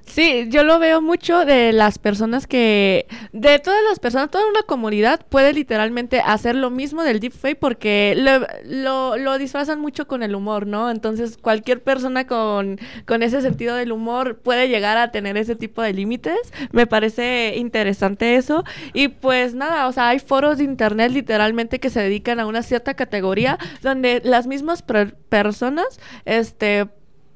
[0.08, 4.64] Sí, yo lo veo mucho de las personas que, de todas las personas, toda una
[4.64, 10.24] comunidad puede literalmente hacer lo mismo del deepfake porque lo, lo, lo disfrazan mucho con
[10.24, 10.90] el humor, ¿no?
[10.90, 15.82] Entonces cualquier persona con, con ese sentido del humor puede llegar a tener ese tipo
[15.82, 16.38] de límites.
[16.72, 18.64] Me parece interesante eso.
[18.94, 22.64] Y pues nada, o sea, hay foros de internet literalmente que se dedican a una
[22.64, 26.88] cierta categoría donde las mismas per- personas, este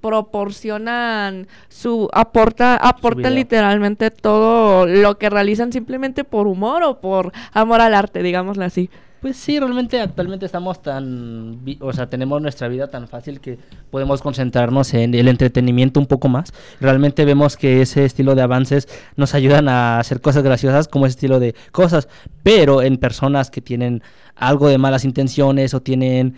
[0.02, 7.82] proporcionan su aporta aporta literalmente todo lo que realizan simplemente por humor o por amor
[7.82, 8.90] al arte, digámoslo así.
[9.22, 13.60] Pues sí, realmente actualmente estamos tan, o sea, tenemos nuestra vida tan fácil que
[13.92, 16.52] podemos concentrarnos en el entretenimiento un poco más.
[16.80, 18.88] Realmente vemos que ese estilo de avances
[19.18, 22.08] nos ayudan a hacer cosas graciosas como ese estilo de cosas,
[22.42, 24.02] pero en personas que tienen
[24.36, 26.36] algo de malas intenciones o tienen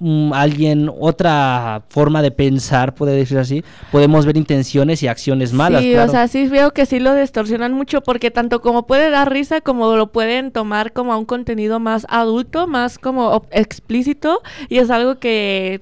[0.00, 5.82] mm, alguien otra forma de pensar, puede decir así, podemos ver intenciones y acciones malas.
[5.82, 6.08] sí, claro.
[6.08, 9.60] o sea, sí veo que sí lo distorsionan mucho porque tanto como puede dar risa
[9.60, 14.90] como lo pueden tomar como a un contenido más adulto, más como explícito y es
[14.90, 15.80] algo que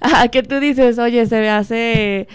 [0.00, 2.28] ajá, que tú dices, oye, se me hace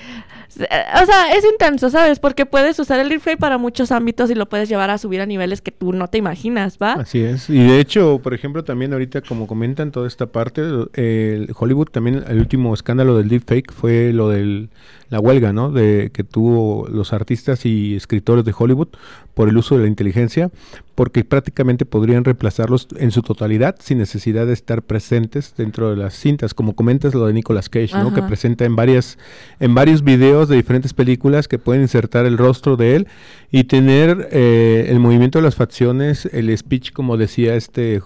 [0.57, 2.19] o sea, es intenso, ¿sabes?
[2.19, 5.25] Porque puedes usar el replay para muchos ámbitos y lo puedes llevar a subir a
[5.25, 6.93] niveles que tú no te imaginas, ¿va?
[6.93, 7.49] Así es.
[7.49, 10.61] Y de hecho, por ejemplo, también ahorita, como comentan toda esta parte,
[10.93, 14.67] eh, el Hollywood también, el último escándalo del deepfake fue lo de
[15.13, 15.71] la huelga, ¿no?
[15.71, 18.87] De que tuvo los artistas y escritores de Hollywood
[19.35, 20.51] por el uso de la inteligencia,
[20.95, 26.13] porque prácticamente podrían reemplazarlos en su totalidad sin necesidad de estar presentes dentro de las
[26.13, 28.13] cintas, como comentas lo de Nicolas Cage, ¿no?
[28.13, 29.17] Que presenta en varias
[29.59, 33.07] en varios videos de diferentes películas que pueden insertar el rostro de él
[33.51, 38.01] y tener eh, el movimiento de las facciones, el speech, como decía este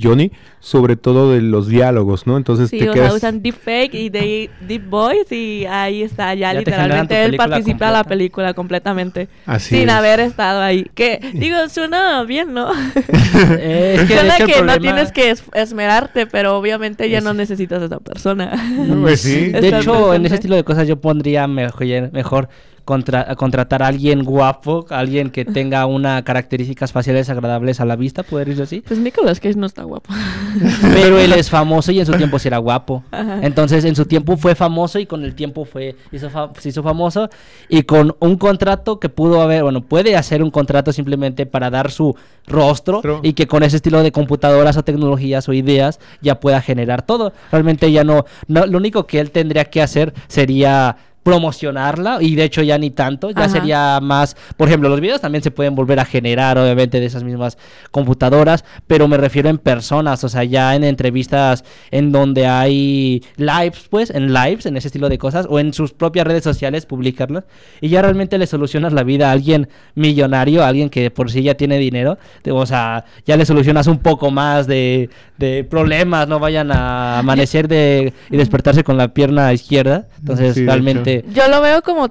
[0.00, 2.36] Johnny, sobre todo de los diálogos, ¿no?
[2.36, 6.34] Entonces Sí, te o sea, quedas usan deepfake y de, deep voice y ahí está,
[6.34, 9.28] ya, Ya literalmente él participa en la película completamente.
[9.46, 9.94] Así sin es.
[9.94, 10.86] haber estado ahí.
[10.94, 12.70] Que, digo, suena bien, ¿no?
[13.58, 17.24] Eh, es que, suena es que no tienes que es- esmerarte, pero obviamente ya Es-
[17.24, 18.52] no necesitas a esa persona.
[19.02, 19.48] Pues sí.
[19.52, 22.48] De hecho, en ese estilo de cosas yo pondría mejor, mejor
[22.84, 28.22] contra- contratar a alguien guapo, alguien que tenga una características faciales agradables a la vista,
[28.22, 28.80] poder decirlo así.
[28.80, 30.12] Pues Nicolas Cage no está guapo.
[30.94, 33.04] Pero él es famoso y en su tiempo sí era guapo.
[33.10, 33.40] Ajá.
[33.42, 36.82] Entonces, en su tiempo fue famoso y con el tiempo fue hizo fa- se hizo
[36.82, 37.28] famoso
[37.68, 41.90] y con un contrato que pudo haber, bueno, puede hacer un contrato simplemente para dar
[41.90, 42.14] su
[42.46, 47.02] rostro y que con ese estilo de computadoras o tecnologías o ideas ya pueda generar
[47.02, 47.32] todo.
[47.50, 52.44] Realmente ya no, no lo único que él tendría que hacer sería promocionarla y de
[52.44, 53.48] hecho ya ni tanto, ya Ajá.
[53.48, 57.22] sería más, por ejemplo, los videos también se pueden volver a generar obviamente de esas
[57.22, 57.58] mismas
[57.90, 63.86] computadoras, pero me refiero en personas, o sea, ya en entrevistas en donde hay lives,
[63.88, 67.44] pues, en lives, en ese estilo de cosas, o en sus propias redes sociales publicarlas,
[67.80, 71.42] y ya realmente le solucionas la vida a alguien millonario, a alguien que por sí
[71.42, 72.18] ya tiene dinero,
[72.50, 77.68] o sea, ya le solucionas un poco más de, de problemas, no vayan a amanecer
[77.68, 80.64] de, y despertarse con la pierna izquierda, entonces Sí,
[81.12, 81.40] realmente...
[81.40, 82.08] Yo lo veo como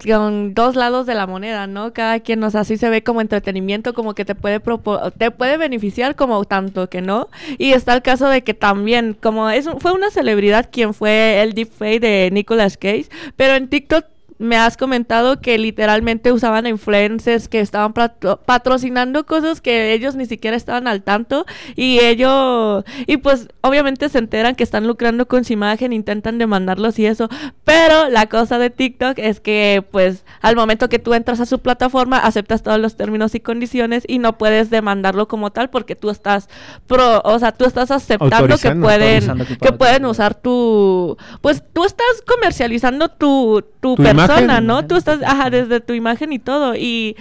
[0.54, 1.94] dos lados de la moneda, ¿no?
[1.94, 5.32] Cada quien, o sea, así se ve como entretenimiento, como que te puede propo- te
[5.32, 7.30] puede beneficiar como tanto que no.
[7.58, 11.54] Y está el caso de que también, como es fue una celebridad quien fue el
[11.54, 14.06] deepfake de Nicolas Cage, pero en TikTok
[14.42, 20.26] me has comentado que literalmente usaban influencers que estaban patro- patrocinando cosas que ellos ni
[20.26, 25.44] siquiera estaban al tanto y ellos y pues obviamente se enteran que están lucrando con
[25.46, 27.30] su imagen, intentan demandarlos y eso,
[27.64, 31.60] pero la cosa de TikTok es que pues al momento que tú entras a su
[31.60, 36.10] plataforma aceptas todos los términos y condiciones y no puedes demandarlo como tal porque tú
[36.10, 36.50] estás
[36.88, 39.24] pro, o sea, tú estás aceptando que pueden
[39.60, 44.68] que pueden usar tu pues tú estás comercializando tu tu, Tu persona, imagen.
[44.68, 44.86] ¿no?
[44.86, 47.16] Tú estás ajá desde tu imagen y todo y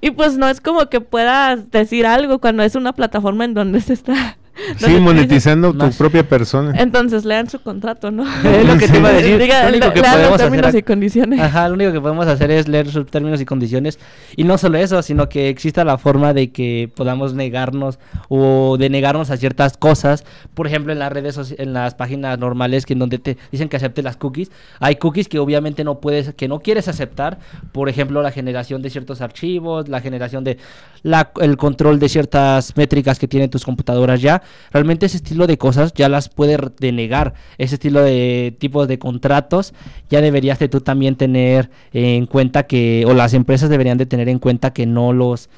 [0.00, 3.80] y pues no es como que puedas decir algo cuando es una plataforma en donde
[3.80, 4.36] se está
[4.78, 5.96] Sí, donde- monetizando tu Más.
[5.96, 6.72] propia persona.
[6.80, 8.24] entonces lean su contrato, ¿no?
[8.44, 9.38] Es lo que te iba a decir.
[9.38, 11.40] Diga, Lo único que lean podemos los términos hacer y condiciones.
[11.40, 13.98] Ajá, lo único que podemos hacer es leer sus términos y condiciones.
[14.36, 18.88] Y no solo eso, sino que exista la forma de que podamos negarnos o de
[18.90, 20.24] negarnos a ciertas cosas.
[20.54, 23.76] Por ejemplo, en las redes, en las páginas normales que en donde te dicen que
[23.76, 27.38] aceptes las cookies, hay cookies que obviamente no puedes, que no quieres aceptar.
[27.72, 30.58] Por ejemplo, la generación de ciertos archivos, la generación de
[31.02, 34.42] la, el control de ciertas métricas que tienen tus computadoras ya.
[34.72, 37.34] Realmente ese estilo de cosas ya las puedes re- denegar.
[37.58, 39.74] Ese estilo de tipos de contratos
[40.10, 44.28] ya deberías de tú también tener en cuenta que, o las empresas deberían de tener
[44.28, 45.48] en cuenta que no los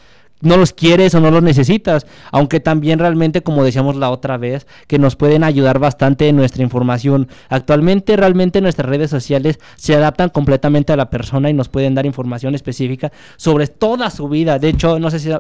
[0.40, 4.66] no los quieres o no los necesitas, aunque también realmente, como decíamos la otra vez,
[4.86, 7.28] que nos pueden ayudar bastante en nuestra información.
[7.48, 12.06] Actualmente realmente nuestras redes sociales se adaptan completamente a la persona y nos pueden dar
[12.06, 14.58] información específica sobre toda su vida.
[14.58, 15.30] De hecho, no sé si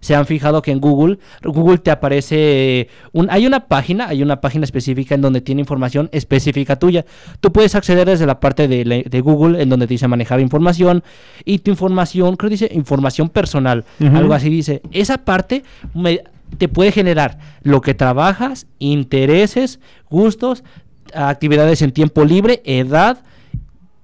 [0.00, 4.40] se han fijado que en Google, Google te aparece, un, hay una página, hay una
[4.40, 7.04] página específica en donde tiene información específica tuya.
[7.40, 11.02] Tú puedes acceder desde la parte de, la- de Google en donde dice manejar información
[11.44, 13.84] y tu información, creo que dice información personal,
[14.16, 14.82] algo así dice.
[14.92, 15.62] Esa parte
[15.94, 16.22] me-
[16.58, 19.80] te puede generar lo que trabajas, intereses,
[20.10, 20.62] gustos,
[21.14, 23.18] actividades en tiempo libre, edad,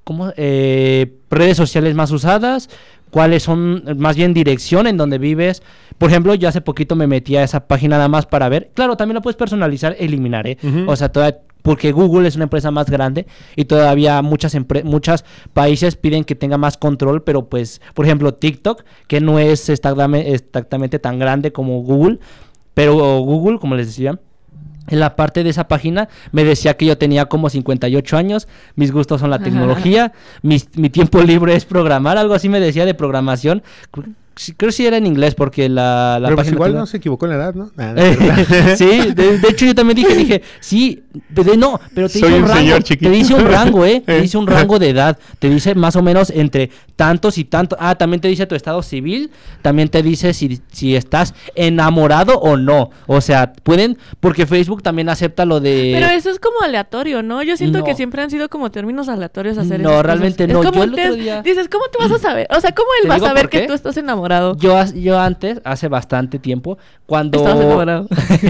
[0.05, 0.33] ¿cómo?
[0.37, 2.69] Eh, redes sociales más usadas,
[3.11, 5.63] cuáles son, más bien dirección en donde vives.
[5.99, 8.71] Por ejemplo, yo hace poquito me metí a esa página nada más para ver.
[8.75, 10.57] Claro, también lo puedes personalizar, eliminar, ¿eh?
[10.89, 15.97] O sea, toda- porque Google es una empresa más grande y todavía muchas muchos países
[15.97, 20.99] piden que tenga más control, pero pues, por ejemplo, TikTok, que no es exactame- exactamente
[20.99, 22.19] tan grande como Google,
[22.75, 24.19] pero Google, como les decía,
[24.89, 28.91] en la parte de esa página me decía que yo tenía como 58 años, mis
[28.91, 30.59] gustos son la tecnología, mi
[30.91, 33.63] tiempo libre es programar, algo así me decía de programación.
[34.57, 36.55] Creo, que sí era en inglés porque la, la Pero pues página...
[36.57, 37.71] igual tenía- no se equivocó en la edad, ¿no?
[37.97, 41.03] Es sí, de, de hecho yo también dije, dije, sí,
[41.35, 42.61] Pero no, pero te Soy dice un un rango.
[42.61, 43.11] señor chiquito.
[43.11, 44.03] Te dice un rango, ¿eh?
[44.07, 45.19] Te dice un rango de edad.
[45.39, 47.79] Te dice más o menos entre tantos y tantos.
[47.81, 49.31] Ah, también te dice tu estado civil.
[49.63, 52.91] También te dice si, si estás enamorado o no.
[53.07, 53.99] O sea, pueden.
[54.21, 55.93] Porque Facebook también acepta lo de.
[55.95, 57.43] Pero eso es como aleatorio, ¿no?
[57.43, 57.85] Yo siento No.
[57.85, 60.07] que siempre han sido como términos aleatorios hacer No, cosas.
[60.07, 60.59] realmente Es no.
[60.63, 61.19] como Yo un el otro test.
[61.19, 62.47] día- Dices, ¿cómo tú vas a saber?
[62.57, 64.20] O sea, ¿cómo él ¿Te va a saber que tú estás enamorado?
[64.57, 67.39] Yo, as- yo antes, hace bastante tiempo, cuando...
[67.39, 68.07] Estabas enamorado.
[68.41, 68.49] sí,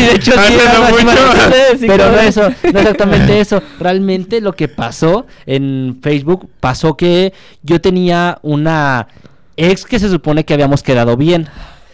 [0.00, 1.16] de hecho, sí, Hace algo no así mucho.
[1.72, 2.42] me- Sí, Pero no eso,
[2.72, 3.62] no exactamente eso.
[3.78, 9.06] Realmente lo que pasó en Facebook, pasó que yo tenía una
[9.56, 11.48] ex que se supone que habíamos quedado bien.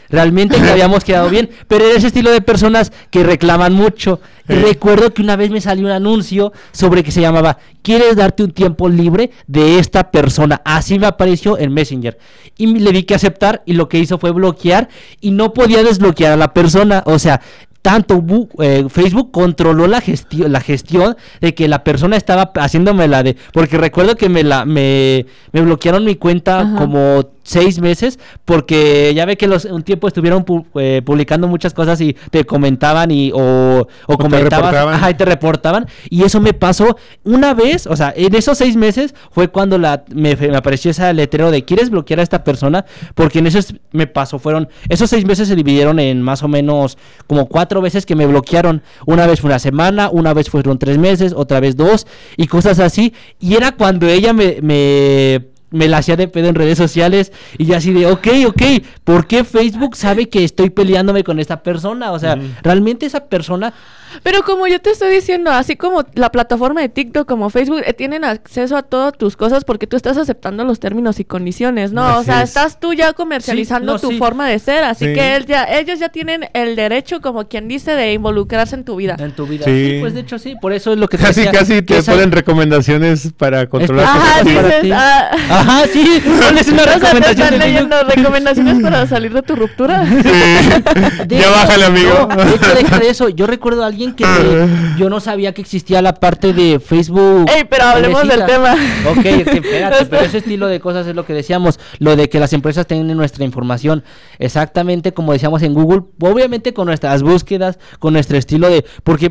[0.09, 4.21] Realmente que habíamos quedado bien, pero era ese estilo de personas que reclaman mucho.
[4.49, 4.63] Eh.
[4.63, 8.53] recuerdo que una vez me salió un anuncio sobre que se llamaba ¿Quieres darte un
[8.53, 10.61] tiempo libre de esta persona?
[10.65, 12.19] Así me apareció en Messenger.
[12.57, 14.89] Y le di que aceptar y lo que hizo fue bloquear
[15.21, 17.03] y no podía desbloquear a la persona.
[17.07, 17.41] O sea,
[17.87, 18.21] tanto
[18.61, 23.37] eh, Facebook controló la gestión la gestión de que la persona estaba haciéndome la de
[23.53, 26.77] porque recuerdo que me la me, me bloquearon mi cuenta Ajá.
[26.79, 31.75] como seis meses porque ya ve que los un tiempo estuvieron pu- eh, publicando muchas
[31.75, 34.95] cosas y te comentaban y o, o te comentabas reportaban.
[34.95, 38.75] ajá, y te reportaban y eso me pasó una vez o sea en esos seis
[38.75, 42.85] meses fue cuando la me, me apareció ese letrero de quieres bloquear a esta persona
[43.15, 46.99] porque en esos me pasó fueron esos seis meses se dividieron en más o menos
[47.29, 48.83] como cuatro veces que me bloquearon.
[49.07, 52.07] Una vez fue una semana una vez fueron tres meses otra vez dos
[52.37, 53.13] y cosas así.
[53.39, 57.67] Y era cuando ella me, me me la hacía de pedo en redes sociales y
[57.67, 58.63] yo así de, ok, ok,
[59.05, 62.13] ¿por qué Facebook sabe que estoy peleándome con esta persona?
[62.13, 63.75] O sea, realmente esa persona
[64.23, 67.93] Pero como yo te estoy diciendo, así como la plataforma de TikTok como Facebook eh,
[67.93, 72.19] tienen acceso a todas tus cosas porque tú estás aceptando los términos y condiciones, ¿no?
[72.19, 72.51] o sea, es.
[72.51, 74.19] estás tú ya comercializando no, tu sí.
[74.19, 75.13] forma de ser, así Sí.
[75.15, 78.97] que él ya, ellos ya tienen el derecho, como quien dice, de involucrarse en tu
[78.97, 79.17] vida.
[79.19, 79.65] en tu vida.
[79.65, 79.91] Sí.
[79.91, 81.83] Sí, pues de hecho sí, por eso es lo que te Casi, decía, casi que
[81.83, 84.07] te esa- ponen recomendaciones para controlar.
[84.07, 84.91] Ajá, dices, ti.
[84.93, 89.57] ah, Ajá, sí, pones una sea, te recomendación están leyendo recomendaciones para salir de tu
[89.57, 90.05] ruptura.
[90.07, 91.27] Sí.
[91.27, 92.29] De ya bájale, amigo.
[92.35, 93.29] no, de hecho, deja de eso.
[93.29, 97.51] Yo recuerdo a alguien que me- yo no sabía que existía la parte de Facebook.
[97.55, 98.75] Ey, pero hablemos del tema.
[99.11, 102.53] Ok, espérate, pero ese estilo de cosas es lo que decíamos, lo de que las
[102.53, 104.05] empresas tienen nuestra información
[104.39, 109.31] exactamente como decíamos en Google, obviamente con nuestras búsquedas, con nuestro estilo de, porque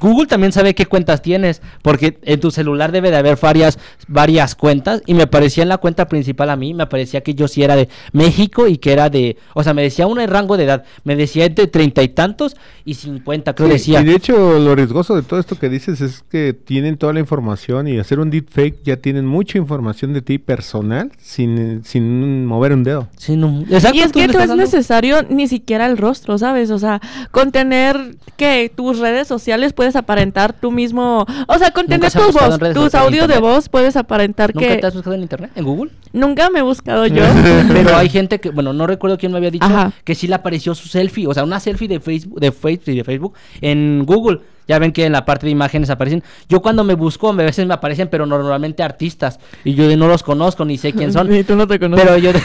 [0.00, 3.78] Google también sabe qué cuentas tienes, porque en tu celular debe de haber varias,
[4.08, 7.46] varias cuentas y me aparecía en la cuenta principal a mí, me aparecía que yo
[7.48, 10.64] sí era de México y que era de, o sea, me decía un rango de
[10.64, 14.00] edad, me decía entre treinta y tantos y cincuenta, creo Sí, decía.
[14.00, 17.20] Y de hecho, lo riesgoso de todo esto que dices es que tienen toda la
[17.20, 22.72] información y hacer un deepfake ya tienen mucha información de ti personal sin, sin mover
[22.72, 23.08] un dedo.
[23.16, 26.70] Sí, no, exacto, Y es que no es dando- necesario ni siquiera el rostro, ¿sabes?
[26.70, 31.86] O sea, con tener que tus redes sociales puedes aparentar tú mismo, o sea, con
[31.86, 35.22] Nunca tener voz, tus audios de voz puedes aparentar ¿Nunca que te has buscado en
[35.22, 35.50] internet?
[35.54, 35.90] ¿En Google?
[36.12, 37.22] nunca me he buscado yo.
[37.68, 39.92] Pero hay gente que, bueno, no recuerdo quién me había dicho Ajá.
[40.04, 43.04] que sí le apareció su selfie, o sea, una selfie de Facebook, de Facebook, de
[43.04, 44.40] Facebook en Google.
[44.70, 46.22] Ya ven que en la parte de imágenes aparecen.
[46.48, 49.40] Yo cuando me busco, a veces me aparecen, pero normalmente artistas.
[49.64, 51.28] Y yo de no los conozco ni sé quién son.
[51.30, 52.04] Ni tú no te conoces.
[52.06, 52.38] pero yo yo,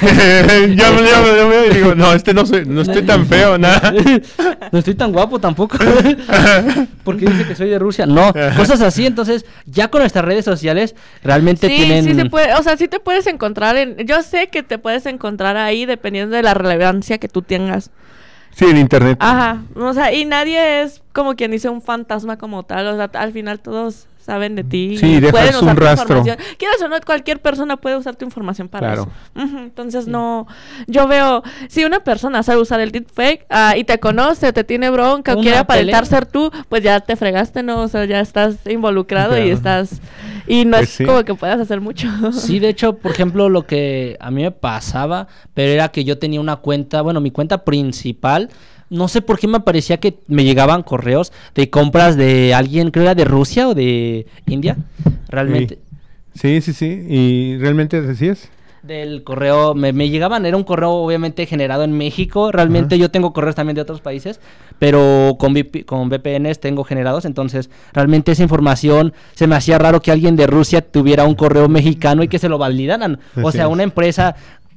[0.73, 0.75] yo-
[1.35, 3.93] yo veo y digo, no, este no, soy, no estoy tan feo, nada.
[4.71, 5.77] no estoy tan guapo tampoco.
[7.03, 8.05] Porque dice que soy de Rusia.
[8.05, 9.05] No, cosas así.
[9.05, 12.03] Entonces, ya con nuestras redes sociales, realmente Sí, tienen.
[12.05, 15.05] sí se puede, o sea, sí te puedes encontrar en, yo sé que te puedes
[15.05, 17.91] encontrar ahí dependiendo de la relevancia que tú tengas.
[18.55, 19.17] Sí, en internet.
[19.19, 23.09] Ajá, o sea, y nadie es como quien dice un fantasma como tal, o sea,
[23.19, 24.97] al final todos saben de ti.
[24.97, 26.17] Sí, dejas pueden un usar tu rastro.
[26.17, 26.55] información.
[26.57, 29.09] Quieras o no, cualquier persona puede usar tu información para Claro.
[29.35, 29.45] eso.
[29.45, 30.47] Ujú, entonces, no,
[30.87, 34.89] yo veo, si una persona sabe usar el deepfake ah, y te conoce, te tiene
[34.89, 37.81] bronca o Una quiere aparentar ser tú, pues ya te fregaste, ¿no?
[37.81, 40.01] O sea, ya estás involucrado y estás,
[40.47, 41.05] y no Pues es sí.
[41.05, 42.07] como que puedas hacer mucho.
[42.31, 46.17] Sí, de hecho, por ejemplo, lo que a mí me pasaba, pero era que yo
[46.17, 48.49] tenía una cuenta, bueno, mi cuenta principal,
[48.89, 53.03] no sé por qué me parecía que me llegaban correos de compras de alguien, creo
[53.03, 54.77] era de Rusia o de India,
[55.27, 55.79] realmente.
[56.33, 57.05] Sí, sí, sí.
[57.07, 58.49] ¿Y realmente decías?
[58.83, 63.33] Del correo, me, me llegaban, era un correo obviamente generado en México, realmente yo tengo
[63.33, 64.39] correos también de otros países,
[64.77, 70.03] pero con, VP con VPNs tengo generados, entonces realmente esa información se me hacía raro
[70.03, 73.19] que alguien de Rusia tuviera un correo mexicano y que se lo validaran.
[73.41, 73.71] O Así sea, es.
[73.71, 74.35] una empresa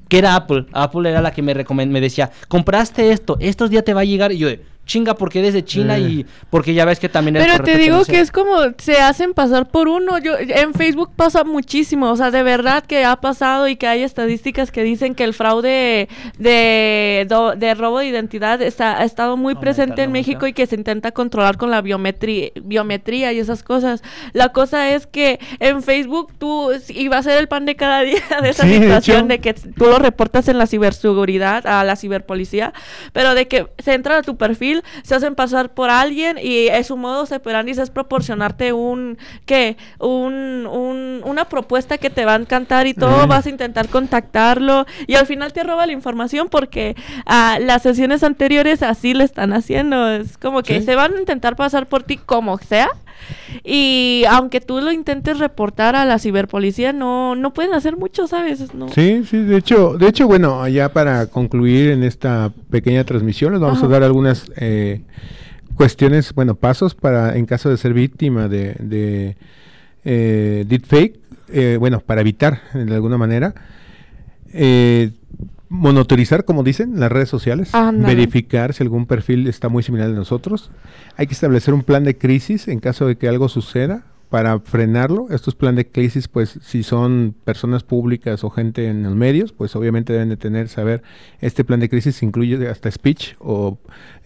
[0.09, 3.95] que era Apple, Apple era la que me, me decía, compraste esto, estos días te
[3.95, 6.01] va a llegar, y yo de, chinga porque eres de China Eh.
[6.01, 9.35] y porque ya ves que también el Pero te digo que es como se hacen
[9.35, 10.19] pasar por uno.
[10.19, 14.03] Yo en Facebook pasa muchísimo, o sea, de verdad que ha pasado y que hay
[14.03, 16.09] estadísticas que dicen que el fraude
[16.39, 17.27] de,
[17.59, 20.09] de robo de identidad está ha estado muy presente en.
[20.13, 24.03] México y que se intenta controlar con la biometría, biometría y esas cosas.
[24.33, 28.01] La cosa es que en Facebook tú y va a ser el pan de cada
[28.01, 29.27] día de esa Sí, de situación hecho.
[29.29, 32.73] de que tú lo reportas en la ciberseguridad a la ciberpolicía,
[33.13, 36.87] pero de que se entran a tu perfil, se hacen pasar por alguien y es
[36.89, 39.77] su modo operandi es proporcionarte un ¿qué?
[39.99, 43.27] Un, un- una propuesta que te va a encantar y todo, Ajá.
[43.27, 48.23] vas a intentar contactarlo y al final te roba la información porque a las sesiones
[48.25, 50.87] anteriores así le están haciendo, es como que Sí.
[50.87, 52.89] se van a intentar pasar por ti como sea.
[53.65, 58.73] Y aunque tú lo intentes reportar a la ciberpolicía, no, no pueden hacer mucho, ¿sabes?
[58.75, 58.89] No.
[58.91, 63.61] Sí, sí, de hecho, de hecho, bueno, ya para concluir en esta pequeña transmisión, les
[63.61, 63.87] vamos Ajá.
[63.87, 64.68] a dar algunas eh,
[65.79, 69.37] cuestiones, bueno, pasos para, en caso de ser víctima de, de
[70.05, 73.55] eh, deepfake, eh, bueno, para evitar de alguna manera,
[74.53, 75.13] eh,
[75.69, 80.71] monitorizar, como dicen, las redes sociales, verificar si algún perfil está muy similar a nosotros.
[81.17, 85.27] Hay que establecer un plan de crisis en caso de que algo suceda para frenarlo.
[85.31, 89.75] Estos planes de crisis, pues, si son personas públicas o gente en los medios, pues
[89.77, 91.03] obviamente deben de tener, saber,
[91.41, 93.79] este plan de crisis incluye hasta speech o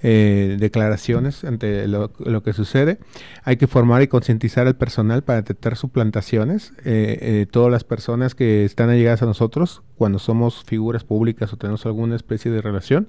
[0.03, 2.99] eh, declaraciones ante lo, lo que sucede.
[3.45, 6.73] Hay que formar y concientizar al personal para detectar suplantaciones.
[6.85, 11.57] Eh, eh, todas las personas que están allegadas a nosotros, cuando somos figuras públicas o
[11.57, 13.07] tenemos alguna especie de relación,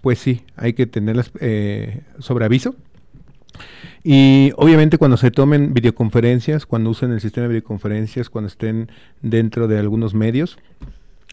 [0.00, 2.74] pues sí, hay que tenerlas eh, sobre aviso.
[4.04, 8.90] Y obviamente cuando se tomen videoconferencias, cuando usen el sistema de videoconferencias, cuando estén
[9.22, 10.58] dentro de algunos medios,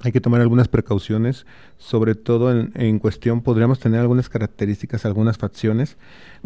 [0.01, 1.45] hay que tomar algunas precauciones,
[1.77, 5.97] sobre todo en, cuestión, podríamos tener algunas características, algunas facciones,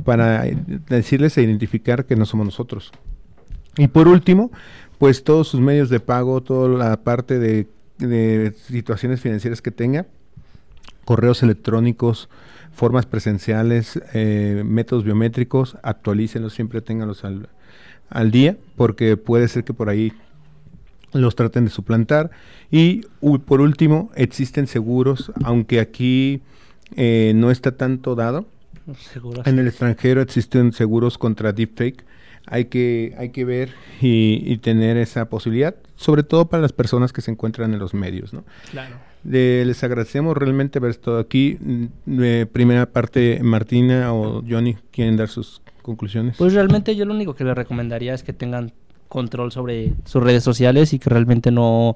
[0.03, 0.57] para eh,
[0.87, 2.91] decirles e identificar que no somos nosotros.
[3.77, 4.51] Y por último,
[4.97, 10.05] pues todos sus medios de pago, toda la parte de situaciones financieras que tenga,
[11.05, 12.29] correos electrónicos,
[12.73, 17.49] formas presenciales, eh, métodos biométricos, actualícenlos, siempre ténganlos al,
[18.09, 20.13] al día, porque puede ser que por ahí
[21.13, 22.31] los traten de suplantar.
[22.71, 26.41] Y u- por último, existen seguros, aunque aquí
[26.95, 28.45] eh, no está tanto dado.
[28.97, 29.41] Seguro.
[29.45, 32.05] En el extranjero existen seguros contra deepfake.
[32.47, 37.13] Hay que, hay que ver y, y tener esa posibilidad, sobre todo para las personas
[37.13, 38.33] que se encuentran en los medios.
[38.33, 38.43] ¿no?
[38.71, 38.95] Claro.
[39.31, 41.57] Eh, les agradecemos realmente haber estado aquí.
[41.59, 41.85] Mm,
[42.21, 46.37] eh, primera parte, Martina o Johnny, ¿quieren dar sus conclusiones?
[46.37, 48.71] Pues realmente yo lo único que les recomendaría es que tengan
[49.07, 51.95] control sobre sus redes sociales y que realmente no,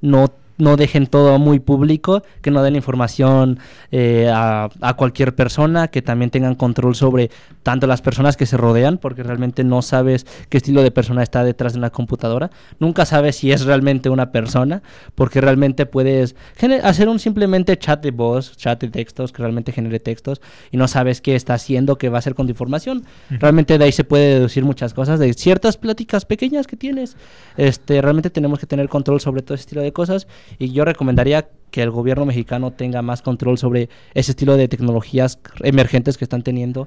[0.00, 3.58] no, no dejen todo muy público, que no den información
[3.90, 7.30] eh, a, a cualquier persona, que también tengan control sobre
[7.62, 11.44] tanto las personas que se rodean, porque realmente no sabes qué estilo de persona está
[11.44, 12.50] detrás de una computadora.
[12.78, 14.82] Nunca sabes si es realmente una persona,
[15.14, 16.36] porque realmente puedes
[16.82, 20.40] hacer un simplemente chat de voz, chat de textos, que realmente genere textos,
[20.70, 23.04] y no sabes qué está haciendo, qué va a hacer con tu información.
[23.30, 27.16] Realmente de ahí se puede deducir muchas cosas, de ciertas pláticas pequeñas que tienes.
[27.56, 30.26] Este, realmente tenemos que tener control sobre todo ese estilo de cosas,
[30.58, 35.40] y yo recomendaría que el gobierno mexicano tenga más control sobre ese estilo de tecnologías
[35.60, 36.86] emergentes que están teniendo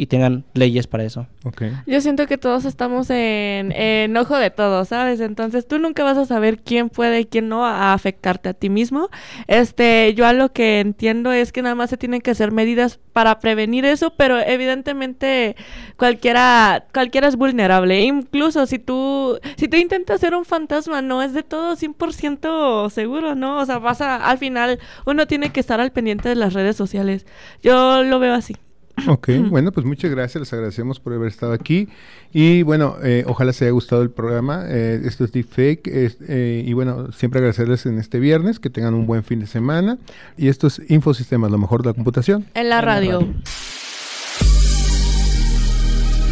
[0.00, 1.26] y tengan leyes para eso.
[1.44, 1.60] Ok.
[1.86, 5.20] Yo siento que todos estamos en, en ojo de todos, ¿sabes?
[5.20, 8.70] Entonces tú nunca vas a saber quién puede y quién no a afectarte a ti
[8.70, 9.10] mismo.
[9.46, 12.98] Este, yo a lo que entiendo es que nada más se tienen que hacer medidas
[13.12, 15.54] para prevenir eso, pero evidentemente
[15.98, 18.00] cualquiera cualquiera es vulnerable.
[18.00, 23.34] Incluso si tú si tú intentas ser un fantasma, no es de todo 100% seguro,
[23.34, 23.58] ¿no?
[23.58, 26.76] O sea, vas a al final uno tiene que estar al pendiente de las redes
[26.76, 27.26] sociales.
[27.62, 28.56] Yo lo veo así.
[29.06, 31.88] Ok, bueno, pues muchas gracias, les agradecemos por haber estado aquí
[32.32, 36.62] y bueno, eh, ojalá les haya gustado el programa, eh, esto es Deepfake es, eh,
[36.66, 39.98] y bueno, siempre agradecerles en este viernes, que tengan un buen fin de semana
[40.36, 42.46] y esto es Infosistemas, lo mejor de la computación.
[42.54, 43.26] En la radio.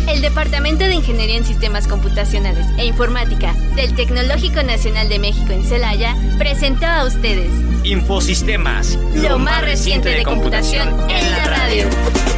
[0.09, 5.64] El Departamento de Ingeniería en Sistemas Computacionales e Informática del Tecnológico Nacional de México en
[5.64, 7.50] Celaya presentó a ustedes
[7.84, 8.98] Infosistemas.
[9.14, 12.38] lo más reciente de computación en la radio.